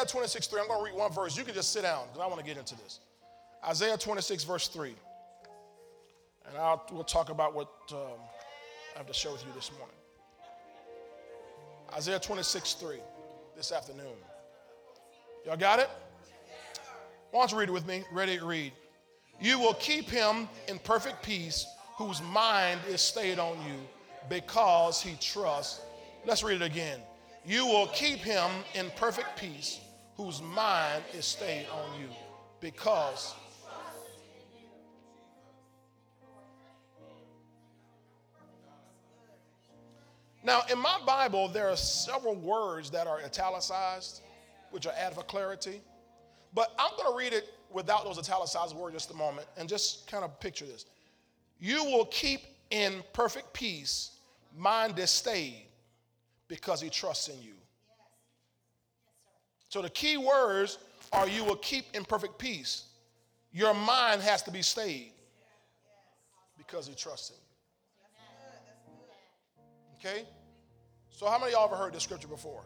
[0.00, 0.60] Isaiah 26, 3.
[0.62, 1.36] I'm going to read one verse.
[1.36, 3.00] You can just sit down because I want to get into this.
[3.66, 4.94] Isaiah 26, verse 3.
[6.48, 8.18] And I'll, we'll talk about what um,
[8.94, 9.94] I have to share with you this morning.
[11.94, 12.96] Isaiah 26, 3,
[13.54, 14.14] this afternoon.
[15.44, 15.90] Y'all got it?
[17.32, 18.02] Why don't you read it with me?
[18.10, 18.38] Ready?
[18.38, 18.72] Read.
[19.38, 21.66] You will keep him in perfect peace
[21.98, 23.76] whose mind is stayed on you
[24.30, 25.82] because he trusts.
[26.24, 27.00] Let's read it again.
[27.44, 29.80] You will keep him in perfect peace
[30.20, 32.08] whose mind is stayed on you
[32.60, 33.34] because
[40.42, 44.22] Now, in my Bible, there are several words that are italicized,
[44.70, 45.82] which are added for clarity.
[46.54, 50.10] But I'm going to read it without those italicized words just a moment and just
[50.10, 50.86] kind of picture this.
[51.58, 54.12] You will keep in perfect peace
[54.56, 55.66] mind is stayed
[56.48, 57.59] because he trusts in you.
[59.70, 60.78] So the key words
[61.12, 62.86] are you will keep in perfect peace.
[63.52, 65.12] Your mind has to be stayed
[66.58, 67.36] because he trusts in
[70.04, 70.10] you.
[70.10, 70.28] Okay?
[71.10, 72.62] So, how many of y'all ever heard this scripture before?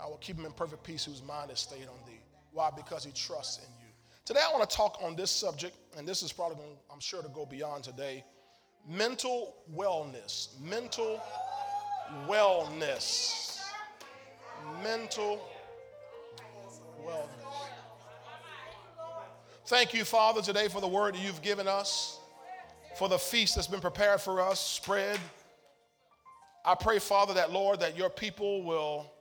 [0.00, 2.20] I will keep him in perfect peace whose mind is stayed on thee.
[2.52, 2.70] Why?
[2.74, 3.92] Because he trusts in you.
[4.24, 7.22] Today, I want to talk on this subject, and this is probably going, I'm sure,
[7.22, 8.24] to go beyond today
[8.88, 10.58] mental wellness.
[10.60, 11.20] Mental
[12.28, 13.55] wellness.
[14.82, 15.40] Mental
[17.04, 17.28] wellness.
[19.66, 22.20] Thank you, Father, today for the word that you've given us
[22.96, 25.18] for the feast that's been prepared for us, spread.
[26.64, 29.12] I pray, Father, that, Lord, that your people will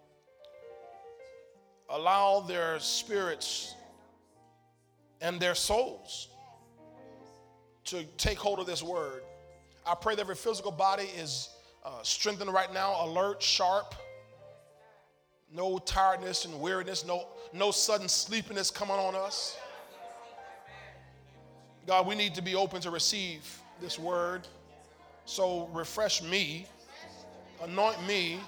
[1.90, 3.76] allow their spirits
[5.22, 6.30] and their souls
[7.86, 9.24] to take hold of this word.
[9.86, 11.50] I pray that every physical body is
[11.84, 13.94] uh, strengthened right now, alert, sharp.
[15.56, 19.58] No tiredness and weariness, no, no sudden sleepiness coming on us.
[21.88, 24.48] God, we need to be open to receive this word.
[25.24, 26.66] So refresh me,
[27.64, 28.40] anoint me,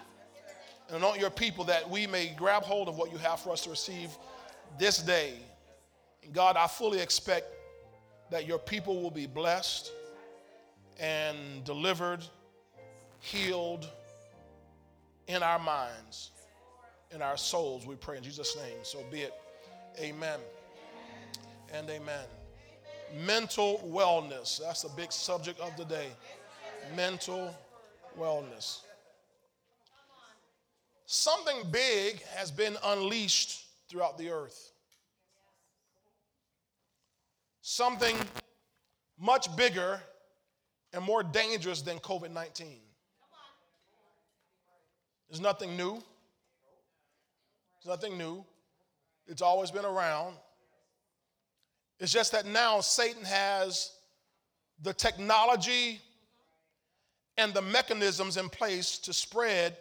[0.88, 3.62] and anoint your people that we may grab hold of what you have for us
[3.62, 4.10] to receive
[4.78, 5.36] this day.
[6.24, 7.48] And God, I fully expect
[8.32, 9.94] that your people will be blessed
[11.00, 12.20] and delivered,
[13.20, 13.88] healed
[15.28, 16.32] in our minds,
[17.12, 17.86] in our souls.
[17.86, 18.78] We pray in Jesus' name.
[18.84, 19.34] So be it.
[20.00, 20.40] Amen
[21.74, 22.26] and amen.
[23.26, 24.62] Mental wellness.
[24.62, 26.08] That's the big subject of the day.
[26.96, 27.54] Mental
[28.20, 28.82] wellness.
[31.06, 34.72] Something big has been unleashed throughout the earth.
[37.62, 38.16] Something
[39.20, 40.02] much bigger
[40.94, 42.80] and more dangerous than COVID 19.
[45.30, 46.02] There's nothing new.
[47.88, 48.44] There's nothing new.
[49.28, 50.36] It's always been around.
[52.02, 53.94] It's just that now Satan has
[54.82, 56.02] the technology
[57.38, 59.78] and the mechanisms in place to spread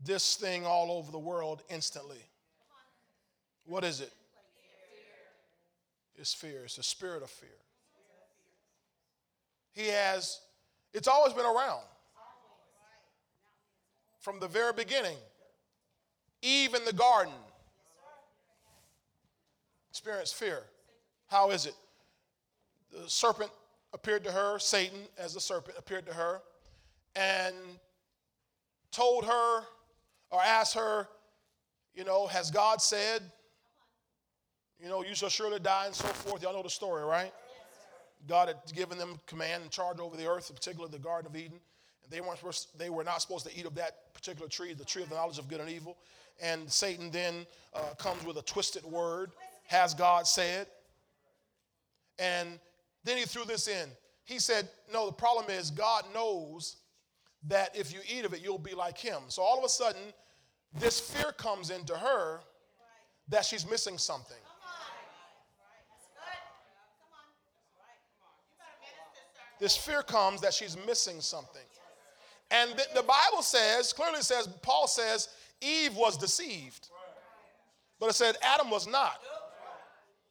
[0.00, 2.22] this thing all over the world instantly.
[3.64, 4.12] What is it?
[6.14, 6.62] It's fear.
[6.64, 7.48] It's a spirit of fear.
[9.72, 10.40] He has,
[10.94, 11.82] it's always been around
[14.20, 15.16] from the very beginning.
[16.46, 17.34] Eve in the garden
[19.90, 20.62] experienced fear.
[21.26, 21.74] How is it?
[22.92, 23.50] The serpent
[23.92, 26.40] appeared to her, Satan as the serpent appeared to her,
[27.16, 27.54] and
[28.92, 29.64] told her
[30.30, 31.08] or asked her,
[31.94, 33.22] you know, has God said,
[34.78, 36.42] you know, you shall surely die and so forth?
[36.42, 37.32] Y'all know the story, right?
[38.28, 41.58] God had given them command and charge over the earth, particularly the Garden of Eden.
[42.04, 44.84] And they, weren't supposed, they were not supposed to eat of that particular tree, the
[44.84, 45.96] tree of the knowledge of good and evil.
[46.40, 49.32] And Satan then uh, comes with a twisted word
[49.66, 50.66] has God said?
[52.18, 52.58] And
[53.04, 53.88] then he threw this in.
[54.24, 56.76] He said, No, the problem is God knows
[57.48, 59.22] that if you eat of it, you'll be like him.
[59.28, 60.02] So all of a sudden,
[60.78, 62.40] this fear comes into her
[63.28, 64.36] that she's missing something.
[69.58, 71.62] This fear comes that she's missing something.
[72.50, 75.28] And the, the Bible says, clearly says, Paul says,
[75.60, 76.88] Eve was deceived.
[77.98, 79.20] But it said Adam was not.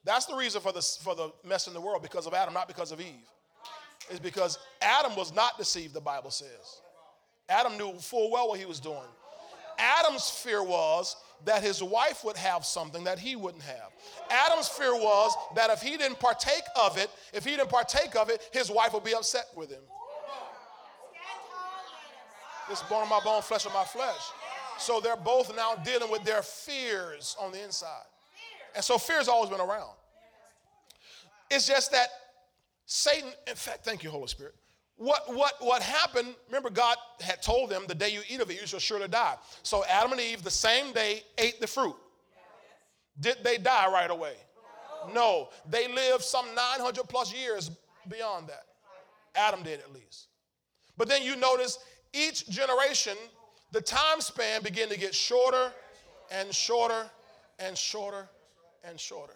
[0.03, 2.67] That's the reason for the, for the mess in the world, because of Adam, not
[2.67, 3.27] because of Eve.
[4.09, 6.81] It's because Adam was not deceived, the Bible says.
[7.49, 8.99] Adam knew full well what he was doing.
[9.79, 13.91] Adam's fear was that his wife would have something that he wouldn't have.
[14.29, 18.29] Adam's fear was that if he didn't partake of it, if he didn't partake of
[18.29, 19.81] it, his wife would be upset with him.
[22.69, 24.31] This bone of my bone, flesh of my flesh.
[24.77, 28.05] So they're both now dealing with their fears on the inside.
[28.75, 29.91] And so fear's always been around.
[31.49, 32.09] It's just that
[32.85, 34.55] Satan, in fact, thank you, Holy Spirit.
[34.97, 38.59] What, what, what happened, remember, God had told them, the day you eat of it,
[38.59, 39.35] you shall surely die.
[39.63, 41.95] So Adam and Eve, the same day, ate the fruit.
[43.19, 44.35] Did they die right away?
[45.13, 45.49] No.
[45.69, 47.71] They lived some 900 plus years
[48.09, 48.63] beyond that.
[49.35, 50.27] Adam did at least.
[50.97, 51.79] But then you notice
[52.13, 53.17] each generation,
[53.75, 55.69] the time span began to get shorter
[56.31, 57.09] and shorter
[57.59, 58.29] and shorter
[58.85, 59.35] and shorter.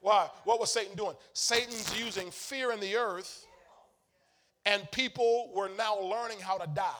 [0.00, 0.28] Why?
[0.42, 1.14] What was Satan doing?
[1.32, 3.46] Satan's using fear in the earth,
[4.66, 6.90] and people were now learning how to die.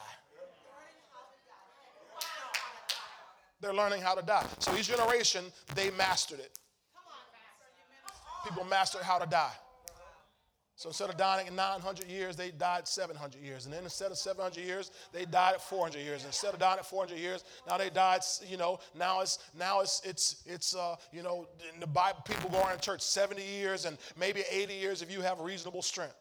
[3.59, 4.45] They're learning how to die.
[4.59, 5.43] So each generation,
[5.75, 6.57] they mastered it.
[8.45, 9.51] People mastered how to die.
[10.77, 13.63] So instead of dying in 900 years, they died 700 years.
[13.65, 16.21] And then instead of 700 years, they died at 400 years.
[16.21, 19.79] And instead of dying at 400 years, now they died, you know, now it's, now
[19.79, 23.85] it's, it's, it's uh, you know, in the Bible, people go around church 70 years
[23.85, 26.15] and maybe 80 years if you have reasonable strength.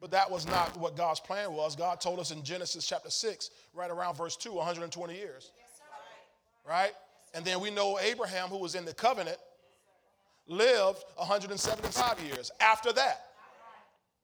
[0.00, 1.74] But that was not what God's plan was.
[1.74, 5.50] God told us in Genesis chapter 6, right around verse 2, 120 years.
[6.66, 6.92] Right?
[7.34, 9.38] And then we know Abraham, who was in the covenant,
[10.46, 13.29] lived 175 years after that.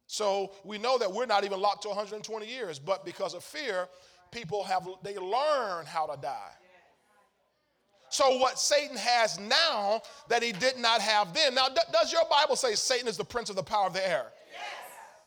[0.06, 3.88] So we know that we're not even locked to 120 years, but because of fear,
[4.30, 6.52] people have they learn how to die.
[8.08, 11.54] So what Satan has now that he did not have then.
[11.54, 14.26] Now, does your Bible say Satan is the prince of the power of the air?
[14.52, 14.62] Yes.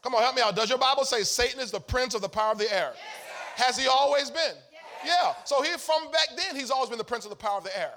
[0.02, 0.56] Come on, help me out.
[0.56, 2.94] Does your Bible say Satan is the prince of the power of the air?
[2.96, 4.56] Yes, has he always been?
[4.72, 4.82] Yes.
[5.06, 5.34] Yeah.
[5.44, 7.78] So he from back then he's always been the prince of the power of the
[7.78, 7.94] air.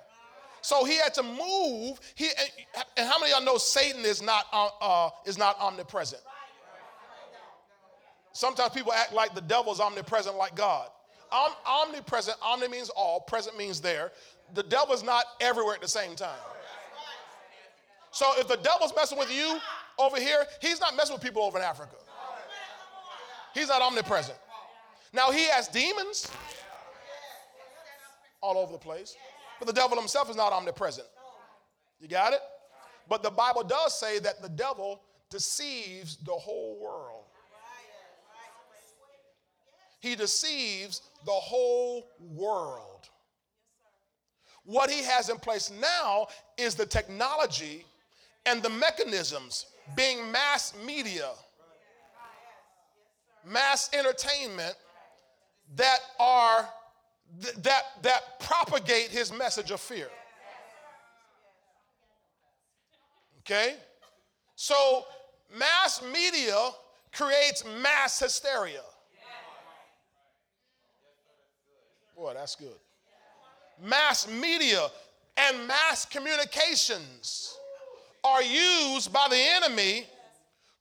[0.63, 2.01] So he had to move.
[2.15, 2.29] He
[2.97, 6.23] and how many of y'all know Satan is not uh, uh, is not omnipresent?
[8.33, 10.89] Sometimes people act like the devil's omnipresent like God.
[11.31, 14.13] Om- omnipresent, omni means all, present means there.
[14.55, 16.39] The devil's not everywhere at the same time.
[18.11, 19.59] So if the devil's messing with you
[19.99, 21.97] over here, he's not messing with people over in Africa.
[23.55, 24.39] He's not omnipresent.
[25.13, 26.31] Now he has demons
[28.41, 29.15] all over the place,
[29.59, 31.07] but the devil himself is not omnipresent.
[32.01, 32.41] You got it?
[33.09, 37.12] But the Bible does say that the devil deceives the whole world
[40.03, 43.09] he deceives the whole world.
[44.65, 46.27] What he has in place now
[46.59, 47.87] is the technology
[48.45, 51.31] and the mechanisms being mass media,
[53.47, 54.75] mass entertainment
[55.77, 56.69] that are
[57.59, 60.09] that that propagate his message of fear.
[63.41, 63.77] Okay?
[64.57, 65.05] So
[65.57, 66.71] mass media
[67.13, 68.83] creates mass hysteria.
[72.17, 72.77] Boy, that's good.
[73.83, 74.89] Mass media
[75.37, 77.57] and mass communications
[78.25, 80.07] are used by the enemy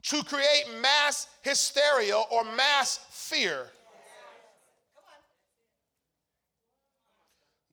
[0.03, 3.67] to create mass hysteria or mass fear.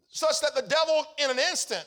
[0.09, 1.85] Such that the devil, in an instant,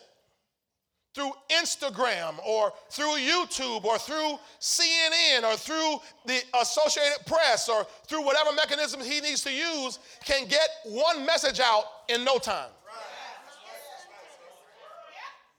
[1.13, 8.23] through Instagram or through YouTube or through CNN or through the Associated Press or through
[8.23, 12.69] whatever mechanism he needs to use, can get one message out in no time.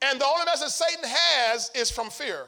[0.01, 2.47] And the only message Satan has is from fear.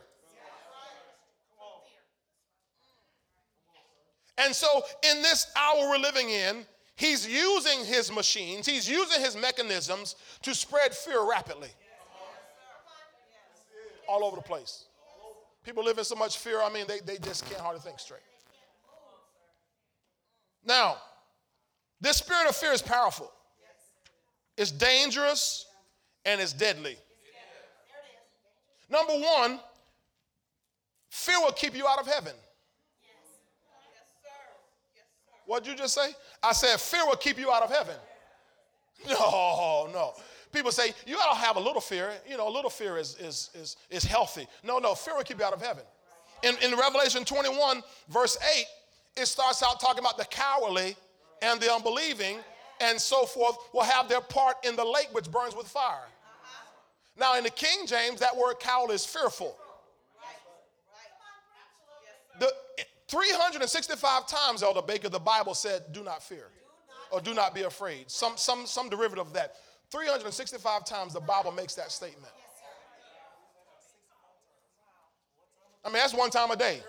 [4.36, 9.36] And so, in this hour we're living in, he's using his machines, he's using his
[9.36, 11.68] mechanisms to spread fear rapidly
[14.08, 14.84] all over the place.
[15.64, 18.20] People live in so much fear, I mean, they, they just can't hardly think straight.
[20.64, 20.96] Now,
[22.00, 23.30] this spirit of fear is powerful,
[24.56, 25.66] it's dangerous,
[26.24, 26.96] and it's deadly.
[28.90, 29.58] Number one,
[31.08, 32.34] fear will keep you out of heaven.
[35.46, 36.14] What'd you just say?
[36.42, 37.96] I said, fear will keep you out of heaven.
[39.06, 40.14] No, no.
[40.54, 42.12] People say, you ought to have a little fear.
[42.28, 44.46] You know, a little fear is, is, is, is healthy.
[44.62, 45.82] No, no, fear will keep you out of heaven.
[46.44, 48.64] In, in Revelation 21, verse 8,
[49.16, 50.96] it starts out talking about the cowardly
[51.42, 52.38] and the unbelieving
[52.80, 56.06] and so forth will have their part in the lake which burns with fire.
[57.16, 59.56] Now, in the King James, that word coward is fearful.
[62.40, 62.52] The
[63.08, 66.46] 365 times, Elder Baker, the Bible said, do not fear
[67.10, 68.10] or do not be afraid.
[68.10, 69.54] Some, some, some derivative of that.
[69.90, 72.32] 365 times the Bible makes that statement.
[75.84, 76.80] I mean, that's one time a day.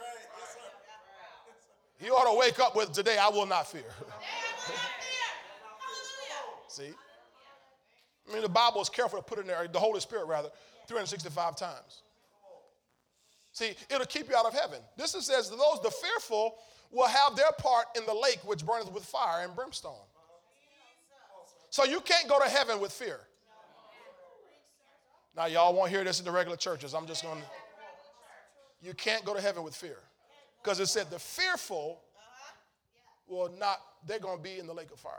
[2.04, 3.84] You ought to wake up with today, I will not fear.
[6.68, 6.92] See?
[8.30, 10.50] I mean, the Bible is careful to put in there, the Holy Spirit rather,
[10.88, 12.02] 365 times.
[13.52, 14.80] See, it'll keep you out of heaven.
[14.98, 16.58] This is, says, those, the fearful,
[16.92, 19.94] will have their part in the lake which burneth with fire and brimstone.
[21.76, 23.20] So you can't go to heaven with fear.
[25.36, 26.94] Now, y'all won't hear this in the regular churches.
[26.94, 27.48] I'm just going to.
[28.82, 29.98] You can't go to heaven with fear.
[30.64, 32.00] Because it said the fearful
[33.28, 35.12] will not, they're going to be in the lake of fire.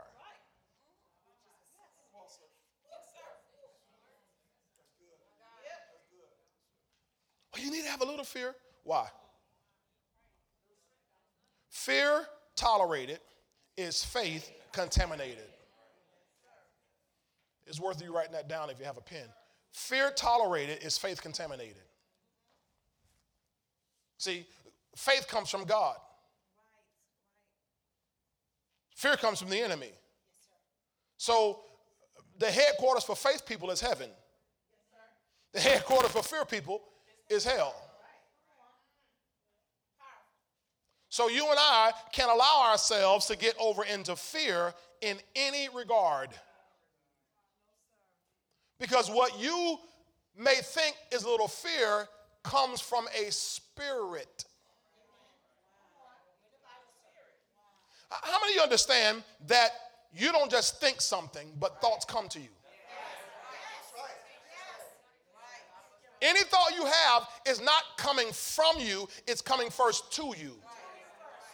[7.53, 8.55] Well, you need to have a little fear.
[8.83, 9.05] Why?
[11.69, 13.19] Fear tolerated
[13.77, 15.45] is faith contaminated.
[17.67, 19.25] It's worth you writing that down if you have a pen.
[19.71, 21.83] Fear tolerated is faith contaminated.
[24.17, 24.45] See,
[24.95, 25.95] faith comes from God.
[28.95, 29.91] Fear comes from the enemy.
[31.17, 31.59] So
[32.39, 34.09] the headquarters for faith people is heaven.
[35.53, 36.81] The headquarters for fear people
[37.29, 37.75] is hell.
[41.09, 46.29] So you and I can allow ourselves to get over into fear in any regard.
[48.79, 49.77] Because what you
[50.37, 52.07] may think is a little fear
[52.43, 54.45] comes from a spirit.
[58.09, 59.71] How many of you understand that
[60.13, 62.47] you don't just think something, but thoughts come to you?
[66.21, 70.55] Any thought you have is not coming from you, it's coming first to you.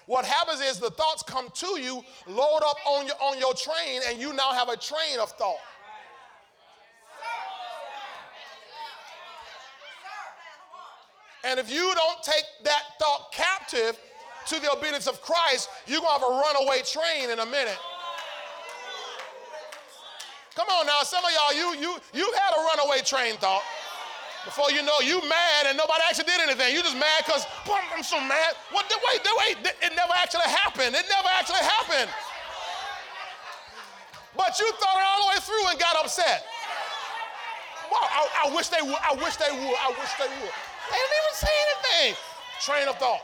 [0.05, 4.01] What happens is the thoughts come to you, load up on your, on your train,
[4.07, 5.59] and you now have a train of thought.
[11.43, 13.99] And if you don't take that thought captive
[14.47, 17.77] to the obedience of Christ, you're going to have a runaway train in a minute.
[20.55, 23.63] Come on now, some of y'all, you you you had a runaway train thought.
[24.45, 26.75] Before you know, you mad and nobody actually did anything.
[26.75, 28.53] You just mad because I'm so mad.
[28.71, 28.85] What?
[28.91, 30.93] Wait, wait, it never actually happened.
[30.93, 32.11] It never actually happened.
[34.35, 36.45] But you thought it all the way through and got upset.
[37.89, 38.99] Wow, I, I wish they would.
[39.01, 39.77] I wish they would.
[39.79, 40.53] I wish they would.
[40.89, 42.17] They didn't even say anything.
[42.61, 43.21] Train of thought.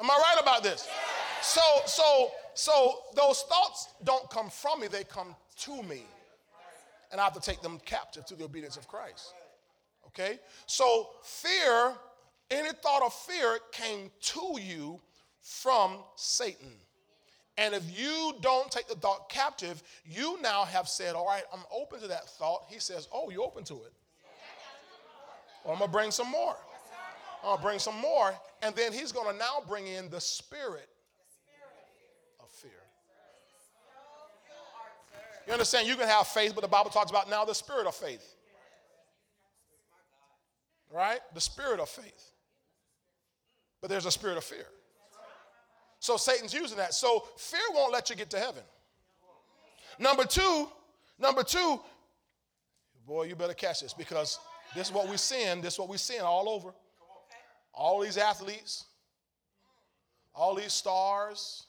[0.00, 0.88] Am I right about this?
[1.42, 6.02] So, so, so those thoughts don't come from me, they come to me.
[7.10, 9.34] And I have to take them captive to the obedience of Christ.
[10.08, 10.40] Okay?
[10.66, 11.94] So fear,
[12.50, 15.00] any thought of fear came to you
[15.40, 16.72] from Satan.
[17.58, 21.64] And if you don't take the thought captive, you now have said, All right, I'm
[21.70, 22.64] open to that thought.
[22.68, 23.92] He says, Oh, you're open to it.
[25.64, 26.56] Well, I'm going to bring some more.
[27.42, 28.32] I'm going to bring some more.
[28.62, 30.88] And then he's going to now bring in the spirit
[32.40, 32.70] of fear.
[35.46, 35.86] You understand?
[35.86, 38.34] You can have faith, but the Bible talks about now the spirit of faith.
[40.90, 41.20] Right?
[41.34, 42.32] The spirit of faith.
[43.80, 44.66] But there's a spirit of fear.
[46.02, 46.94] So Satan's using that.
[46.94, 48.64] So fear won't let you get to heaven.
[50.00, 50.68] Number two,
[51.16, 51.80] number two,
[53.06, 54.40] boy, you better catch this because
[54.74, 55.60] this is what we're seeing.
[55.60, 56.70] This is what we're seeing all over.
[57.72, 58.86] All these athletes,
[60.34, 61.66] all these stars,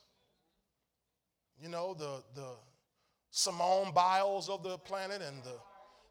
[1.61, 2.55] you know, the, the
[3.29, 5.59] Simone Biles of the planet and the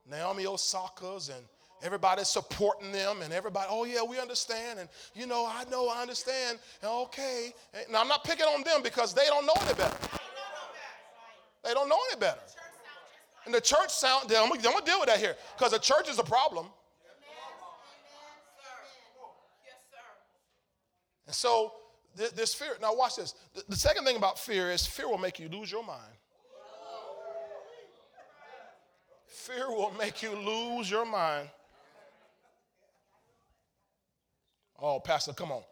[0.08, 1.44] Naomi Osaka's and
[1.82, 4.78] everybody's supporting them and everybody, oh yeah, we understand.
[4.78, 6.58] And you know, I know, I understand.
[6.80, 7.52] And okay.
[7.90, 9.96] Now I'm not picking on them because they don't know any better.
[11.64, 12.40] They don't know any better.
[13.44, 16.24] And the church sound, I'm gonna deal with that here because the church is a
[16.24, 16.66] problem.
[19.64, 19.98] Yes, sir.
[21.26, 21.72] And so
[22.14, 23.34] this fear, now watch this.
[23.68, 26.00] The second thing about fear is fear will make you lose your mind.
[29.26, 31.48] Fear will make you lose your mind.
[34.82, 35.62] Oh, Pastor, come on.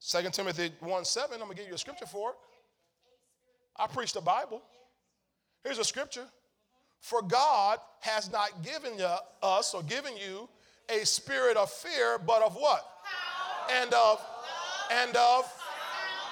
[0.00, 2.36] 2 Timothy 1 7, I'm going to give you a scripture for it.
[3.78, 4.62] I preach the Bible.
[5.62, 6.26] Here's a scripture.
[7.00, 9.08] For God has not given you,
[9.42, 10.48] us or given you
[10.88, 12.84] a spirit of fear, but of what?
[13.80, 14.20] And of,
[14.90, 15.44] and of.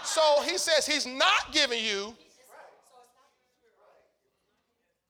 [0.02, 2.14] So he says he's not giving you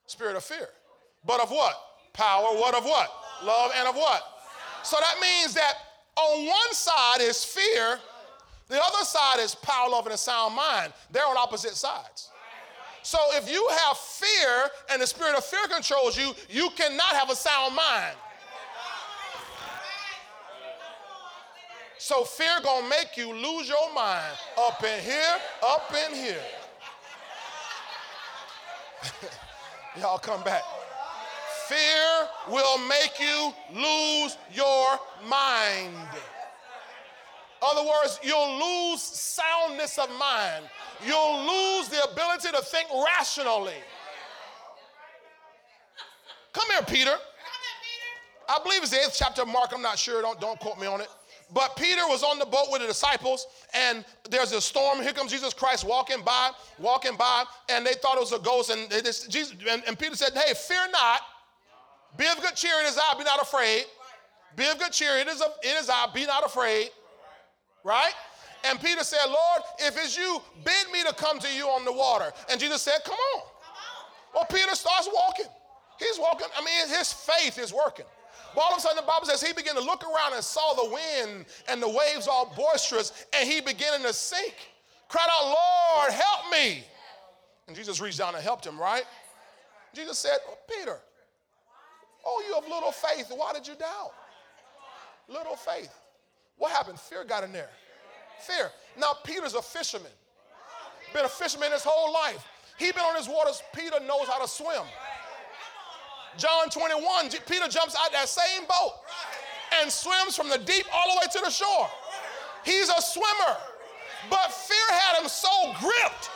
[0.05, 0.69] spirit of fear,
[1.25, 1.75] but of what?
[2.13, 3.09] Power, what of what?
[3.43, 4.21] Love, and of what?
[4.83, 5.73] So that means that
[6.17, 7.99] on one side is fear,
[8.67, 10.93] the other side is power, love, and a sound mind.
[11.11, 12.29] They're on opposite sides.
[13.03, 17.29] So if you have fear and the spirit of fear controls you, you cannot have
[17.29, 18.15] a sound mind.
[21.97, 26.41] So fear gonna make you lose your mind up in here, up in here.
[30.01, 30.63] Y'all come back.
[31.67, 35.95] Fear will make you lose your mind.
[37.61, 40.65] Other words, you'll lose soundness of mind.
[41.05, 43.73] You'll lose the ability to think rationally.
[46.53, 47.15] Come here, Peter.
[48.47, 49.71] I believe it's the eighth chapter of Mark.
[49.73, 50.21] I'm not sure.
[50.21, 51.07] Don't, don't quote me on it.
[51.53, 55.01] But Peter was on the boat with the disciples, and there's a storm.
[55.01, 58.71] Here comes Jesus Christ walking by, walking by, and they thought it was a ghost.
[58.71, 61.21] And, this, Jesus, and, and Peter said, Hey, fear not.
[62.17, 63.85] Be of good cheer, it is I, be not afraid.
[64.55, 66.89] Be of good cheer, it is, a, it is I, be not afraid.
[67.83, 68.13] Right?
[68.67, 71.91] And Peter said, Lord, if it's you, bid me to come to you on the
[71.91, 72.31] water.
[72.49, 73.41] And Jesus said, Come on.
[74.33, 75.45] Well, Peter starts walking.
[75.99, 76.47] He's walking.
[76.57, 78.05] I mean, his faith is working.
[78.53, 80.73] But all of a sudden, the Bible says he began to look around and saw
[80.73, 84.55] the wind and the waves all boisterous, and he began to sink.
[85.07, 86.83] Cried out, Lord, help me.
[87.67, 89.03] And Jesus reached down and helped him, right?
[89.93, 90.99] Jesus said, Peter,
[92.25, 93.31] oh, you have little faith.
[93.35, 94.11] Why did you doubt?
[95.27, 95.93] Little faith.
[96.57, 96.99] What happened?
[96.99, 97.69] Fear got in there.
[98.41, 98.71] Fear.
[98.97, 100.11] Now, Peter's a fisherman.
[101.13, 102.45] Been a fisherman his whole life.
[102.77, 103.61] He been on his waters.
[103.73, 104.83] Peter knows how to swim.
[106.37, 108.91] John 21, Peter jumps out that same boat
[109.79, 111.87] and swims from the deep all the way to the shore.
[112.65, 113.55] He's a swimmer,
[114.29, 116.29] but fear had him so gripped,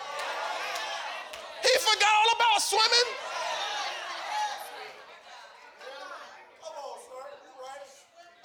[1.62, 3.10] he forgot all about swimming.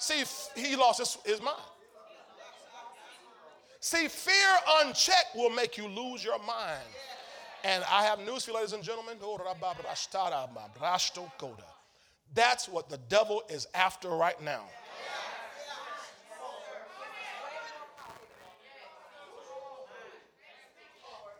[0.05, 0.23] See,
[0.55, 1.57] he lost his, his mind.
[3.79, 6.83] See, fear unchecked will make you lose your mind.
[7.63, 9.15] And I have news for you, ladies and gentlemen.
[12.35, 14.65] That's what the devil is after right now.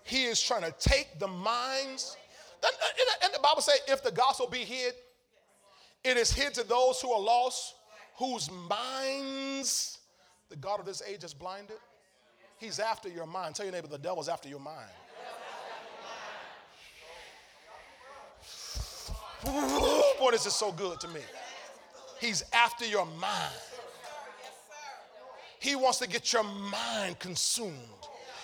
[0.03, 2.17] He is trying to take the minds.
[3.23, 4.95] And the Bible says, if the gospel be hid,
[6.03, 7.75] it is hid to those who are lost,
[8.17, 9.99] whose minds
[10.49, 11.77] the God of this age has blinded.
[12.57, 13.55] He's after your mind.
[13.55, 14.89] Tell your neighbor, the devil's after your mind.
[19.43, 21.19] Boy, this is so good to me.
[22.19, 23.53] He's after your mind.
[25.59, 27.75] He wants to get your mind consumed.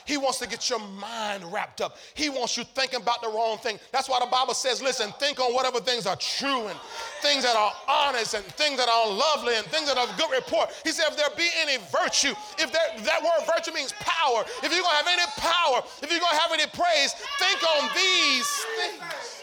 [0.05, 1.97] He wants to get your mind wrapped up.
[2.13, 3.79] He wants you thinking about the wrong thing.
[3.91, 6.79] That's why the Bible says, listen, think on whatever things are true and
[7.21, 10.31] things that are honest and things that are lovely and things that are of good
[10.31, 10.69] report.
[10.83, 14.71] He said, if there be any virtue, if there, that word virtue means power, if
[14.71, 17.89] you're going to have any power, if you're going to have any praise, think on
[17.95, 19.41] these things.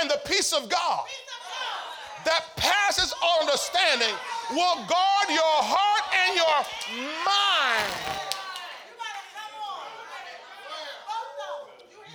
[0.00, 1.06] and the peace of God
[2.26, 4.12] that passes all understanding
[4.50, 6.58] will guard your heart and your
[7.22, 7.90] mind.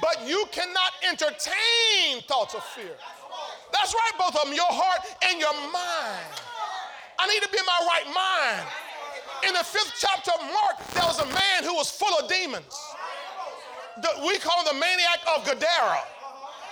[0.02, 2.98] But you cannot entertain thoughts of fear.
[3.72, 6.28] That's right, both of them, your heart and your mind.
[7.18, 8.68] I need to be in my right mind.
[9.48, 12.76] In the fifth chapter of Mark, there was a man who was full of demons.
[14.02, 16.04] The, we call him the maniac of Gadara.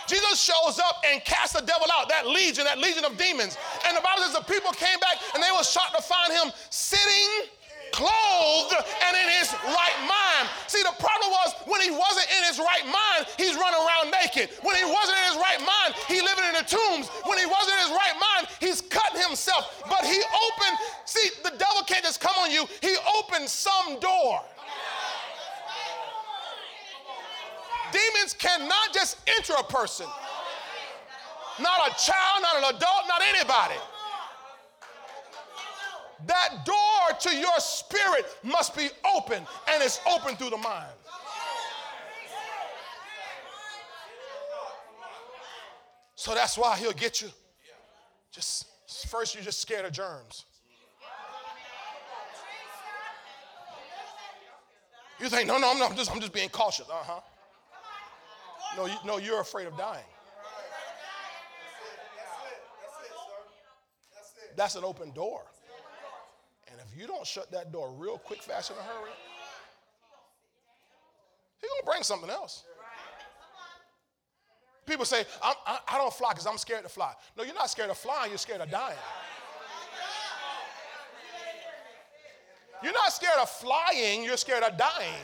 [0.09, 3.57] Jesus shows up and casts the devil out, that legion, that legion of demons.
[3.85, 6.51] And the Bible says the people came back and they were shocked to find him
[6.69, 7.49] sitting
[7.91, 10.49] clothed and in his right mind.
[10.67, 14.53] See, the problem was when he wasn't in his right mind, he's running around naked.
[14.61, 17.09] When he wasn't in his right mind, he living in the tombs.
[17.25, 19.83] When he wasn't in his right mind, he's cutting himself.
[19.89, 24.41] But he opened, see, the devil can't just come on you, he opened some door.
[27.91, 30.08] Demons cannot just enter a person.
[31.60, 33.80] Not a child, not an adult, not anybody.
[36.25, 40.91] That door to your spirit must be open, and it's open through the mind.
[46.15, 47.30] So that's why he'll get you.
[48.32, 48.67] Just
[49.08, 50.45] first, you're just scared of germs.
[55.19, 56.88] You think, no, no, I'm, not, I'm, just, I'm just being cautious.
[56.89, 57.19] Uh huh.
[58.77, 60.03] No, you, no, you're afraid of dying.
[64.55, 65.41] That's an open door.
[66.67, 69.12] And if you don't shut that door real quick, fast, in a hurry,
[71.60, 72.63] he's going to bring something else.
[74.86, 77.13] People say, I, I don't fly because I'm scared to fly.
[77.38, 78.97] No, you're not scared of flying, you're scared of dying.
[82.82, 85.23] You're not scared of flying, you're scared of dying.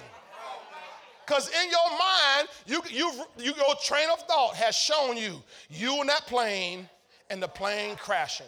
[1.25, 6.01] Because in your mind, you, you, you, your train of thought has shown you you
[6.01, 6.87] in that plane
[7.29, 8.45] and the plane crashing.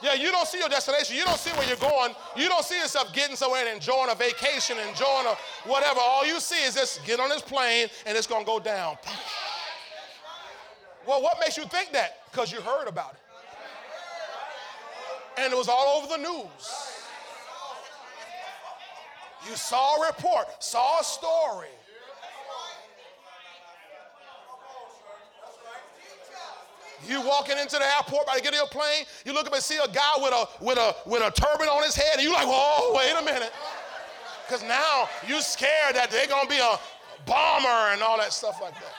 [0.00, 1.16] Yeah, you don't see your destination.
[1.16, 2.14] You don't see where you're going.
[2.36, 5.36] You don't see yourself getting somewhere and enjoying a vacation, enjoying a
[5.68, 5.98] whatever.
[6.00, 8.96] All you see is this get on this plane and it's going to go down.
[11.06, 12.30] Well, what makes you think that?
[12.30, 13.20] Because you heard about it.
[15.40, 16.97] And it was all over the news.
[19.46, 21.68] You saw a report, saw a story.
[27.06, 29.62] You walking into the airport about to get in a plane, you look up and
[29.62, 32.32] see a guy with a with a with a turban on his head, and you're
[32.32, 33.52] like, oh, wait a minute.
[34.46, 36.78] Because now you're scared that they're gonna be a
[37.24, 38.94] bomber and all that stuff like that.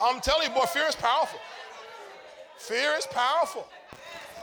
[0.00, 1.40] I'm telling you, boy, fear is powerful.
[2.58, 3.66] Fear is powerful.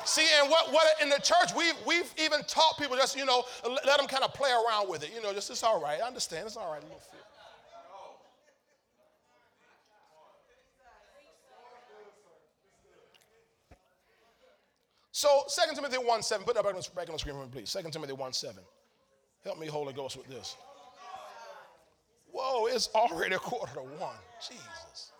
[0.06, 3.44] See, and what, what in the church, we've, we've even taught people just, you know,
[3.66, 5.10] let them kind of play around with it.
[5.14, 6.00] You know, just it's all right.
[6.00, 6.46] I understand.
[6.46, 7.20] It's all right, a little fear.
[15.12, 17.50] So 2 Timothy 1 7, put that back on, back on the screen for me,
[17.52, 17.72] please.
[17.72, 18.58] 2 Timothy 1 7.
[19.44, 20.56] Help me, Holy Ghost, with this.
[22.32, 24.18] Whoa, it's already a quarter to one.
[24.42, 25.14] Jesus.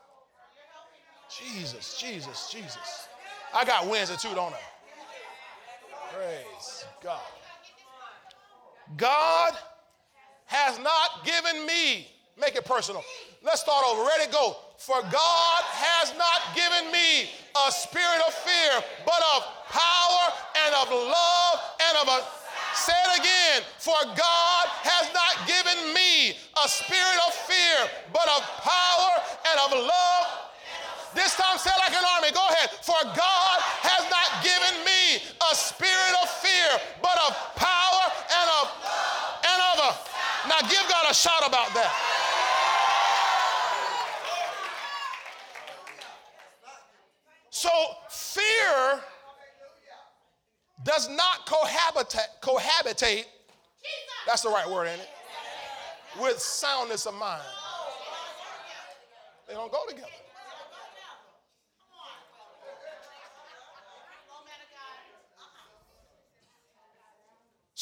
[1.30, 3.08] Jesus, Jesus, Jesus.
[3.54, 4.75] I got Wednesday too, don't I?
[6.14, 7.20] Praise God.
[8.98, 9.54] God
[10.46, 12.08] has not given me,
[12.40, 13.04] make it personal.
[13.44, 14.08] Let's start over.
[14.18, 14.58] Ready, go.
[14.78, 17.30] For God has not given me
[17.68, 20.24] a spirit of fear, but of power
[20.66, 22.20] and of love and of a
[22.76, 23.64] Say it again.
[23.80, 29.12] For God has not given me a spirit of fear, but of power
[29.48, 30.26] and of love.
[31.16, 32.36] This time, say it like an army.
[32.36, 32.76] Go ahead.
[32.84, 38.06] For God has not given me a spirit of fear, but of power
[38.40, 38.66] and of
[39.44, 40.50] and of a.
[40.50, 41.94] Now give God a shout about that.
[47.50, 47.70] So
[48.10, 49.02] fear
[50.84, 53.26] does not cohabitate, cohabitate,
[54.28, 55.10] that's the right word, ain't it?
[56.22, 57.42] With soundness of mind.
[59.48, 60.08] They don't go together.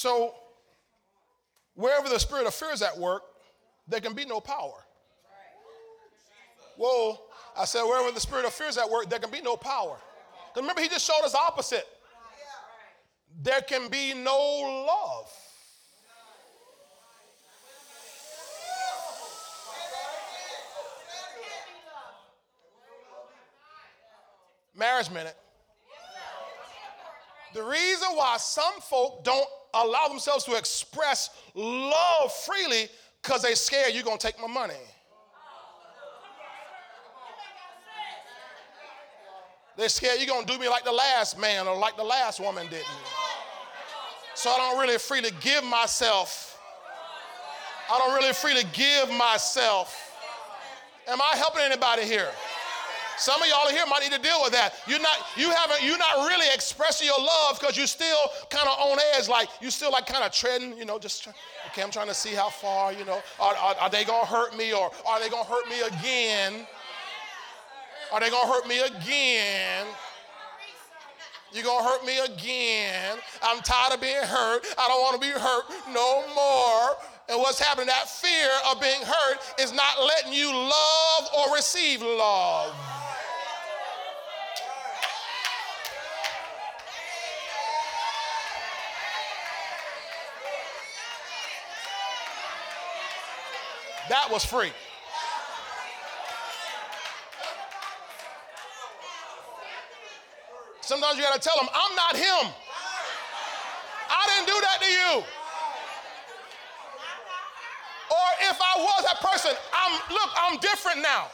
[0.04, 0.36] So,
[1.76, 3.22] wherever the spirit of fear is at work,
[3.88, 4.84] there can be no power.
[6.76, 7.22] Whoa,
[7.58, 9.96] I said, wherever the spirit of fear is at work, there can be no power.
[10.58, 11.88] Remember, he just showed us opposite
[13.42, 15.32] there can be no love.
[24.76, 25.38] Marriage minute.
[27.54, 32.88] The reason why some folk don't allow themselves to express love freely
[33.22, 34.74] because they scared you're going to take my money.
[39.76, 42.40] They're scared you're going to do me like the last man or like the last
[42.40, 43.08] woman did me.
[44.36, 46.60] So I don't really freely give myself.
[47.92, 50.12] I don't really freely give myself.
[51.08, 52.30] Am I helping anybody here?
[53.17, 54.76] Some of y'all here might need to deal with that.
[54.88, 58.17] You're not, you haven't, you're not really expressing your love because you're still
[58.49, 61.28] kind of on edge, like you still like kind of treading, you know, just
[61.67, 64.58] okay, I'm trying to see how far, you know, are, are, are they gonna hurt
[64.58, 66.67] me or are they gonna hurt me again?
[68.12, 69.88] Are they gonna hurt me again?
[71.54, 73.19] You're to hurt me again.
[73.43, 74.65] I'm tired of being hurt.
[74.76, 76.97] I don't want to be hurt no more.
[77.30, 82.02] And what's happening, that fear of being hurt is not letting you love or receive
[82.02, 82.73] love.
[94.13, 94.69] That was free.
[100.82, 102.54] Sometimes you got to tell them, I'm not him.
[104.12, 105.23] I didn't do that to you.
[108.12, 111.26] Or if I was that person, I'm look, I'm different now.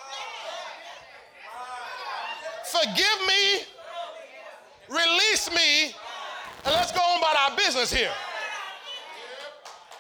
[2.64, 3.66] Forgive me,
[4.88, 5.94] release me,
[6.64, 8.14] and let's go on about our business here.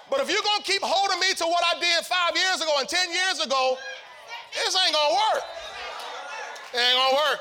[0.09, 2.89] But if you're gonna keep holding me to what I did five years ago and
[2.89, 3.77] 10 years ago,
[4.53, 5.43] this ain't gonna work.
[6.73, 7.39] It ain't gonna work.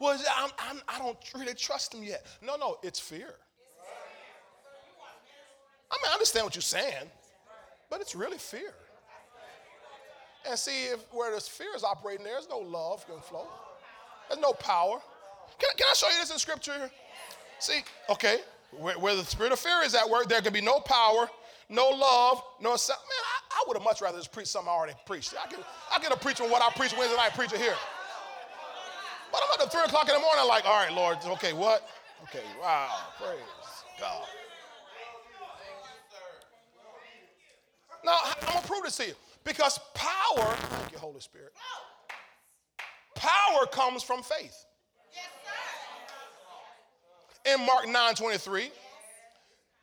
[0.00, 2.26] Well, I'm, I'm, I do not really trust him yet.
[2.42, 3.34] No, no, it's fear.
[5.90, 7.10] I mean, I understand what you're saying,
[7.88, 8.74] but it's really fear.
[10.46, 13.46] And see, if where there's fear is operating, there's no love can flow.
[14.28, 15.00] There's no power.
[15.58, 16.90] Can, can I show you this in scripture?
[17.58, 18.38] See, okay,
[18.72, 21.28] where, where the spirit of fear is at work, there can be no power,
[21.68, 22.70] no love, no.
[22.70, 25.34] Man, I, I would have much rather just preach something I already preached.
[25.40, 25.60] I get,
[25.94, 27.76] I get a preaching what I preach Wednesday night preacher here.
[29.32, 31.88] But I'm at the 3 o'clock in the morning, like, all right, Lord, okay, what?
[32.24, 32.88] Okay, wow,
[33.18, 33.38] praise
[33.98, 34.26] God.
[38.04, 39.14] Now, I'm going to prove this to you.
[39.44, 41.52] Because power, thank you, Holy Spirit,
[43.14, 44.63] power comes from faith.
[47.44, 48.70] In Mark 9 23,